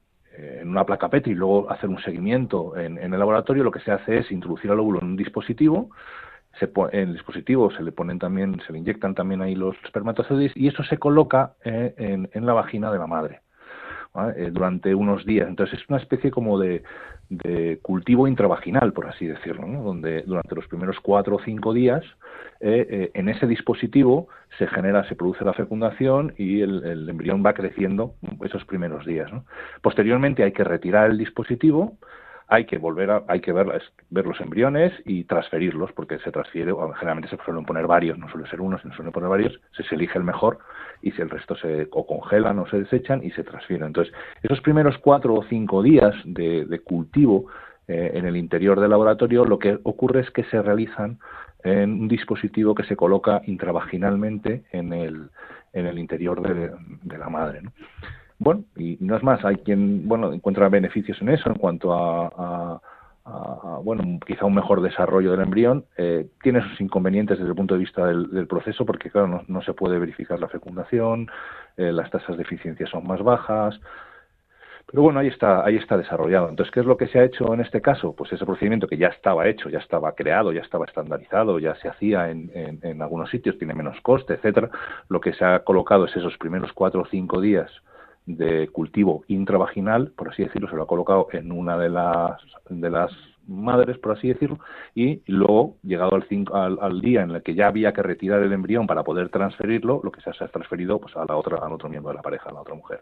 [0.63, 4.17] una placa Petri y luego hacer un seguimiento en, el laboratorio, lo que se hace
[4.17, 5.91] es introducir al óvulo en un dispositivo.
[6.59, 10.55] Se en el dispositivo se le ponen también, se le inyectan también ahí los espermatozoides
[10.55, 13.41] y eso se coloca eh, en, en la vagina de la madre.
[14.15, 15.47] Eh, durante unos días.
[15.47, 16.83] Entonces es una especie como de,
[17.81, 19.81] cultivo intravaginal, por así decirlo, ¿no?
[19.81, 22.03] donde durante los primeros cuatro o cinco días
[22.59, 24.27] eh, eh, en ese dispositivo
[24.59, 28.13] se genera, se produce la fecundación y el, embrión va creciendo
[28.45, 29.31] esos primeros días.
[29.81, 31.97] Posteriormente hay que retirar el dispositivo,
[32.47, 36.73] hay que volver a, hay que ver, ver los embriones y transferirlos, porque se transfiere,
[36.95, 40.17] generalmente se suelen poner varios, no suele ser uno, sino suelen poner varios, se, elige
[40.17, 40.59] el mejor
[41.01, 43.87] y si el resto se o congelan o se desechan y se transfieren.
[43.87, 47.45] Entonces, esos primeros cuatro o cinco días de, cultivo
[47.87, 51.19] eh, en el interior del laboratorio, lo que ocurre es que se realizan
[51.63, 55.29] en un dispositivo que se coloca intravaginalmente en el,
[55.73, 57.61] en el interior de, la madre.
[58.43, 62.81] Bueno, y no es más, hay quien bueno encuentra beneficios en eso en cuanto a,
[63.81, 65.85] bueno, quizá un mejor desarrollo del embrión.
[65.95, 69.73] Eh, tiene sus inconvenientes desde el punto de vista del, proceso, porque claro, no, se
[69.73, 71.31] puede verificar la fecundación,
[71.77, 73.79] eh, las tasas de eficiencia son más bajas.
[74.87, 76.49] Pero bueno, ahí está, ahí está desarrollado.
[76.49, 78.13] Entonces, ¿qué es lo que se ha hecho en este caso?
[78.13, 81.87] Pues ese procedimiento que ya estaba hecho, ya estaba creado, ya estaba estandarizado, ya se
[81.87, 84.69] hacía en, en, en algunos sitios, tiene menos coste, etcétera.
[85.07, 87.71] Lo que se ha colocado es esos primeros cuatro o cinco días
[88.25, 92.89] de cultivo intravaginal, por así decirlo, se lo ha colocado en una de las, de
[92.89, 93.11] las
[93.47, 94.59] madres, por así decirlo,
[94.95, 98.53] y luego, llegado al, cinco, al, día en el que ya había que retirar el
[98.53, 101.89] embrión para poder transferirlo, lo que se ha transferido pues, a la otra, al otro
[101.89, 103.01] miembro de la pareja, a la otra mujer.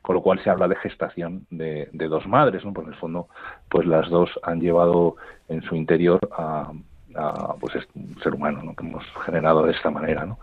[0.00, 2.72] Con lo cual se habla de gestación de, de dos madres, ¿no?
[2.72, 3.28] Porque en el fondo,
[3.68, 5.16] pues las dos han llevado
[5.48, 6.72] en su interior a,
[7.14, 8.74] a pues, un ser humano, ¿no?
[8.74, 10.38] Que hemos generado de esta manera, ¿no?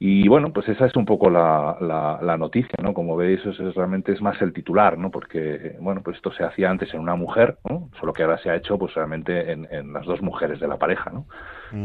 [0.00, 1.76] Y bueno, pues esa es un poco la,
[2.22, 2.94] la, noticia, ¿no?
[2.94, 5.10] Como veis, es, realmente es más el titular, ¿no?
[5.10, 7.90] Porque, bueno, pues esto se hacía antes en una mujer, ¿no?
[7.98, 10.76] Solo que ahora se ha hecho, pues realmente en, en las dos mujeres de la
[10.76, 11.26] pareja, ¿no?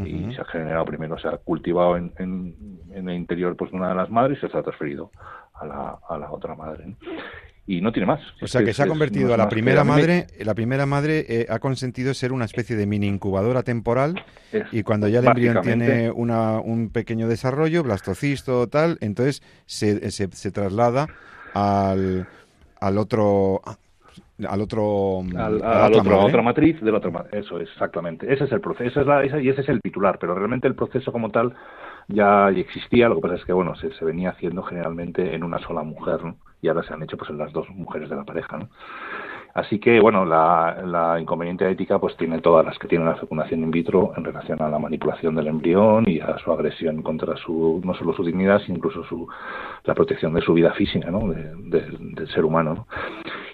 [0.05, 2.55] Y se ha generado primero, se ha cultivado en, en,
[2.91, 5.09] en, el interior, pues, de una de las madres y se ha transferido
[5.55, 6.95] a la, a la otra madre, ¿no?
[7.65, 8.21] Y no tiene más.
[8.41, 11.59] O sea que se ha convertido a la primera madre, la primera madre eh, ha
[11.59, 14.23] consentido ser una especie de mini incubadora temporal
[14.71, 20.51] y cuando ya el embrión tiene una, un pequeño desarrollo, blastocisto tal, entonces se, se,
[20.51, 21.07] traslada
[21.53, 22.27] al,
[22.79, 23.61] al otro
[24.45, 28.61] al otro al, a, otra matriz de la otra eso es exactamente ese es el
[28.61, 31.53] proceso es la, y ese es el titular pero realmente el proceso como tal
[32.07, 35.59] ya existía lo que pasa es que bueno se, se venía haciendo generalmente en una
[35.59, 36.35] sola mujer ¿no?
[36.63, 38.57] Y ahora se han hecho pues las dos mujeres de la pareja.
[38.57, 38.69] ¿no?
[39.53, 43.61] Así que, bueno, la, la, inconveniente ética pues tiene todas las que tiene la fecundación
[43.61, 47.79] in vitro en relación a la manipulación del embrión y a su agresión contra su,
[47.83, 49.27] no solo su dignidad, sino incluso su,
[49.83, 51.31] la protección de su vida física, ¿no?
[51.31, 52.87] del ser humano, ¿no?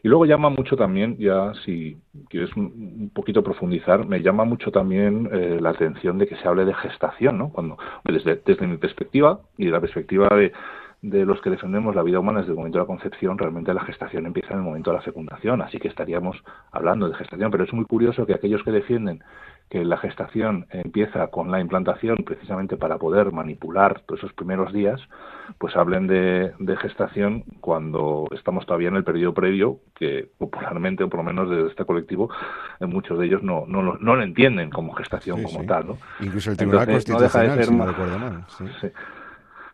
[0.02, 1.98] Y luego llama mucho también, ya si
[2.30, 6.64] quieres un, poquito profundizar, me llama mucho también eh, la atención de que se hable
[6.64, 7.50] de gestación, ¿no?
[7.50, 10.54] Cuando, desde, desde mi perspectiva y de la perspectiva de
[11.02, 13.86] de los que defendemos la vida humana desde el momento de la concepción, realmente la
[13.86, 16.38] gestación empieza en el momento de la fecundación, así que estaríamos
[16.72, 19.24] hablando de gestación, pero es muy curioso que aquellos que defienden
[19.70, 25.00] que la gestación empieza con la implantación precisamente para poder manipular todos esos primeros días,
[25.60, 31.20] pues hablen de, gestación cuando estamos todavía en el periodo previo, que popularmente, o por
[31.20, 32.30] lo menos desde este colectivo,
[32.82, 35.88] muchos de ellos no, no, lo, no lo entienden como gestación como tal.
[35.88, 35.98] ¿no?
[36.20, 38.46] Incluso el Tribunal Constitucional, no deja
[38.82, 38.88] Sí.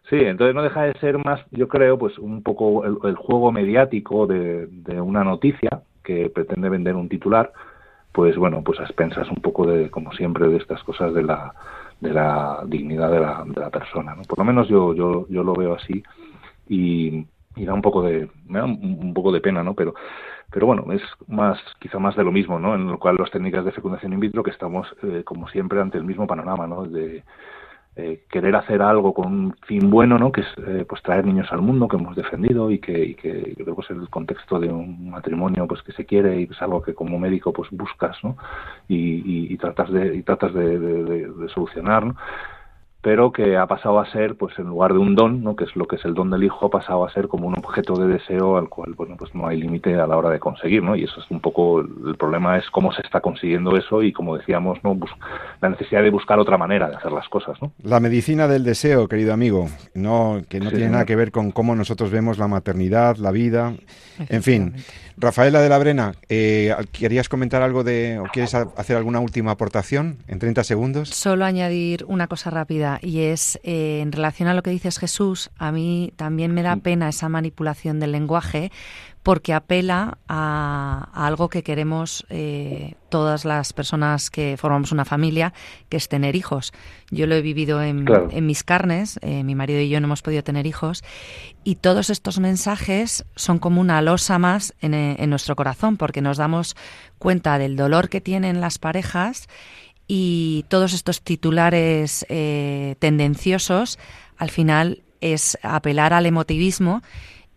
[0.09, 4.27] Sí, entonces no deja de ser más, yo creo, pues un poco el, juego mediático
[4.27, 4.67] de,
[5.01, 7.51] una noticia que pretende vender un titular,
[8.11, 11.53] pues bueno, pues a expensas un poco de, como siempre, de estas cosas de la,
[12.01, 14.21] de la dignidad de la, de la persona, ¿no?
[14.23, 16.03] Por lo menos yo, yo, yo lo veo así
[16.69, 17.25] y,
[17.55, 19.73] da un poco de, me da un, poco de pena, ¿no?
[19.73, 19.95] Pero,
[20.51, 22.75] pero bueno, es más, quizá más de lo mismo, ¿no?
[22.75, 25.97] En lo cual las técnicas de fecundación in vitro que estamos, eh, como siempre, ante
[25.97, 26.83] el mismo panorama, ¿no?
[26.83, 27.23] De,
[27.97, 30.31] eh, querer hacer algo con un fin bueno, ¿no?
[30.31, 33.55] Que es eh, pues traer niños al mundo que hemos defendido y que, y que
[33.55, 36.93] que es el contexto de un matrimonio pues que se quiere y es algo que
[36.93, 38.37] como médico pues buscas, ¿no?
[38.87, 42.15] Y, y, tratas de y tratas de, de, de solucionar, ¿no?
[43.05, 45.55] Pero que ha pasado a ser, pues en lugar de un don, ¿no?
[45.55, 47.53] que es lo que es el don del hijo, ha pasado a ser como un
[47.53, 50.81] objeto de deseo al cual, bueno, pues no hay límite a la hora de conseguir,
[50.81, 50.95] ¿no?
[50.95, 54.35] Y eso es un poco, el problema es cómo se está consiguiendo eso y, como
[54.35, 54.97] decíamos, ¿no?
[55.61, 57.73] la necesidad de buscar otra manera de hacer las cosas, ¿no?
[57.83, 61.75] La medicina del deseo, querido amigo, no, que no tiene nada que ver con cómo
[61.75, 63.75] nosotros vemos la maternidad, la vida,
[64.29, 64.73] en fin.
[65.17, 70.17] Rafaela de la Brena, eh, ¿querías comentar algo de, o quieres hacer alguna última aportación
[70.27, 71.09] en 30 segundos?
[71.09, 75.51] Solo añadir una cosa rápida y es eh, en relación a lo que dices Jesús,
[75.57, 76.81] a mí también me da mm.
[76.81, 78.71] pena esa manipulación del lenguaje
[79.25, 85.51] porque apela a, algo que queremos eh, todas las personas que formamos una familia,
[85.89, 86.73] que es tener hijos.
[87.09, 88.05] Yo lo he vivido en,
[88.45, 91.03] mis carnes, eh, mi marido y yo no hemos podido tener hijos,
[91.63, 96.37] y todos estos mensajes son como una losa más en, en nuestro corazón, porque nos
[96.37, 96.75] damos
[97.17, 99.47] cuenta del dolor que tienen las parejas
[100.07, 103.97] y todos estos titulares eh, tendenciosos
[104.37, 107.01] al final es apelar al emotivismo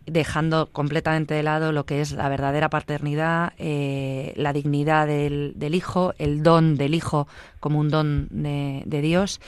[0.05, 6.13] dejando completamente de lado lo que es la verdadera paternidad, eh, la dignidad del, hijo,
[6.17, 7.27] el don del hijo
[7.59, 9.39] como un don de, Dios.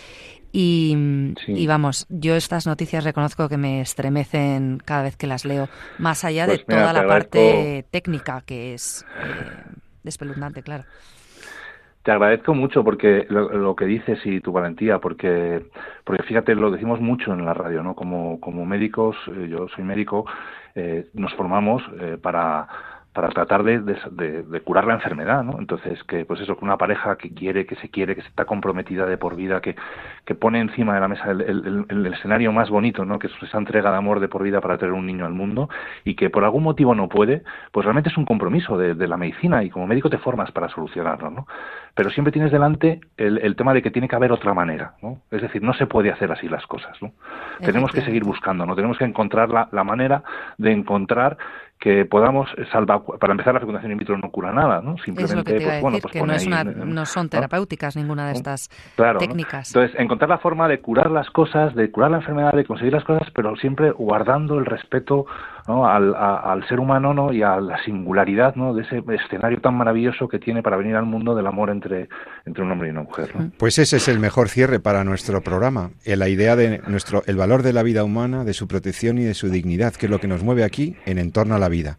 [0.53, 0.95] Y,
[1.65, 6.45] vamos, yo estas noticias reconozco que me estremecen cada vez que las leo, más allá
[6.45, 9.05] de pues toda la parte técnica que es
[10.03, 10.83] eh, claro.
[12.03, 15.67] Te agradezco mucho porque lo, que dices y tu valentía, porque
[16.03, 17.95] porque fíjate, lo decimos mucho en la radio, ¿no?
[17.95, 20.25] Como, como médicos, eh, yo soy médico,
[20.73, 22.67] eh, nos formamos eh, para
[23.13, 25.59] para tratar de, de, curar la enfermedad, ¿no?
[25.59, 28.45] Entonces, que pues eso, que una pareja que quiere, que se quiere, que se está
[28.45, 29.75] comprometida de por vida, que,
[30.23, 31.41] que pone encima de la mesa el,
[31.89, 33.19] el, escenario más bonito, ¿no?
[33.19, 35.69] Que es esa entrega de amor de por vida para traer un niño al mundo
[36.05, 37.43] y que por algún motivo no puede,
[37.73, 40.69] pues realmente es un compromiso de, de la medicina y como médico te formas para
[40.69, 41.47] solucionarlo, ¿no?
[41.93, 45.21] Pero siempre tienes delante el, el tema de que tiene que haber otra manera, ¿no?
[45.31, 47.11] Es decir, no se puede hacer así las cosas, ¿no?
[47.59, 48.73] Tenemos que seguir buscando, ¿no?
[48.73, 50.23] Tenemos que encontrar la, la manera
[50.57, 51.37] de encontrar
[51.81, 54.99] que podamos salvar, para empezar la fecundación in vitro no cura nada, ¿no?
[54.99, 58.69] Simplemente, pues, bueno, pues que no, son terapéuticas ninguna de estas
[59.17, 59.75] técnicas.
[59.75, 63.03] Entonces, encontrar la forma de curar las cosas, de curar la enfermedad, de conseguir las
[63.03, 65.25] cosas, pero siempre guardando el respeto
[65.85, 67.33] al, ser humano ¿no?
[67.33, 68.73] y a la singularidad ¿no?
[68.73, 72.09] de ese escenario tan maravilloso que tiene para venir al mundo del amor entre,
[72.45, 73.31] entre un hombre y una mujer.
[73.57, 77.35] Pues ese es el mejor cierre para nuestro programa, eh, la idea de nuestro, el
[77.35, 80.19] valor de la vida humana, de su protección y de su dignidad, que es lo
[80.19, 81.97] que nos mueve aquí en entorno a la vida.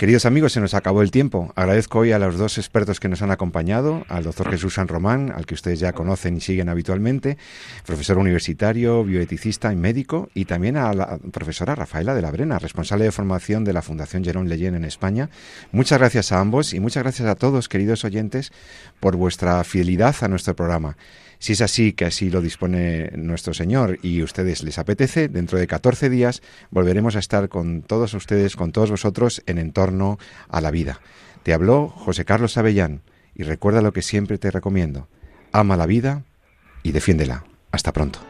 [0.00, 1.52] Queridos amigos, se nos acabó el tiempo.
[1.56, 5.30] Agradezco hoy a los dos expertos que nos han acompañado, al doctor Jesús San Román,
[5.30, 7.36] al que ustedes ya conocen y siguen habitualmente,
[7.84, 12.58] profesor universitario, bioeticista y médico, y también a la profesora Rafaela de la Brena,
[13.04, 15.30] de formación de la Fundación Jerón Leyen en España.
[15.72, 18.52] Muchas gracias a ambos y muchas gracias a todos, queridos oyentes,
[19.00, 20.96] por vuestra fidelidad a nuestro programa.
[21.38, 25.66] Si es así, que así lo dispone nuestro Señor y ustedes les apetece, dentro de
[25.66, 30.70] 14 días volveremos a estar con todos ustedes, con todos vosotros, en entorno a la
[30.70, 31.00] vida.
[31.42, 33.02] Te habló José Carlos Avellán
[33.34, 35.08] y recuerda lo que siempre te recomiendo.
[35.52, 36.24] Ama la vida
[36.82, 37.44] y defiéndela.
[37.72, 38.29] Hasta pronto.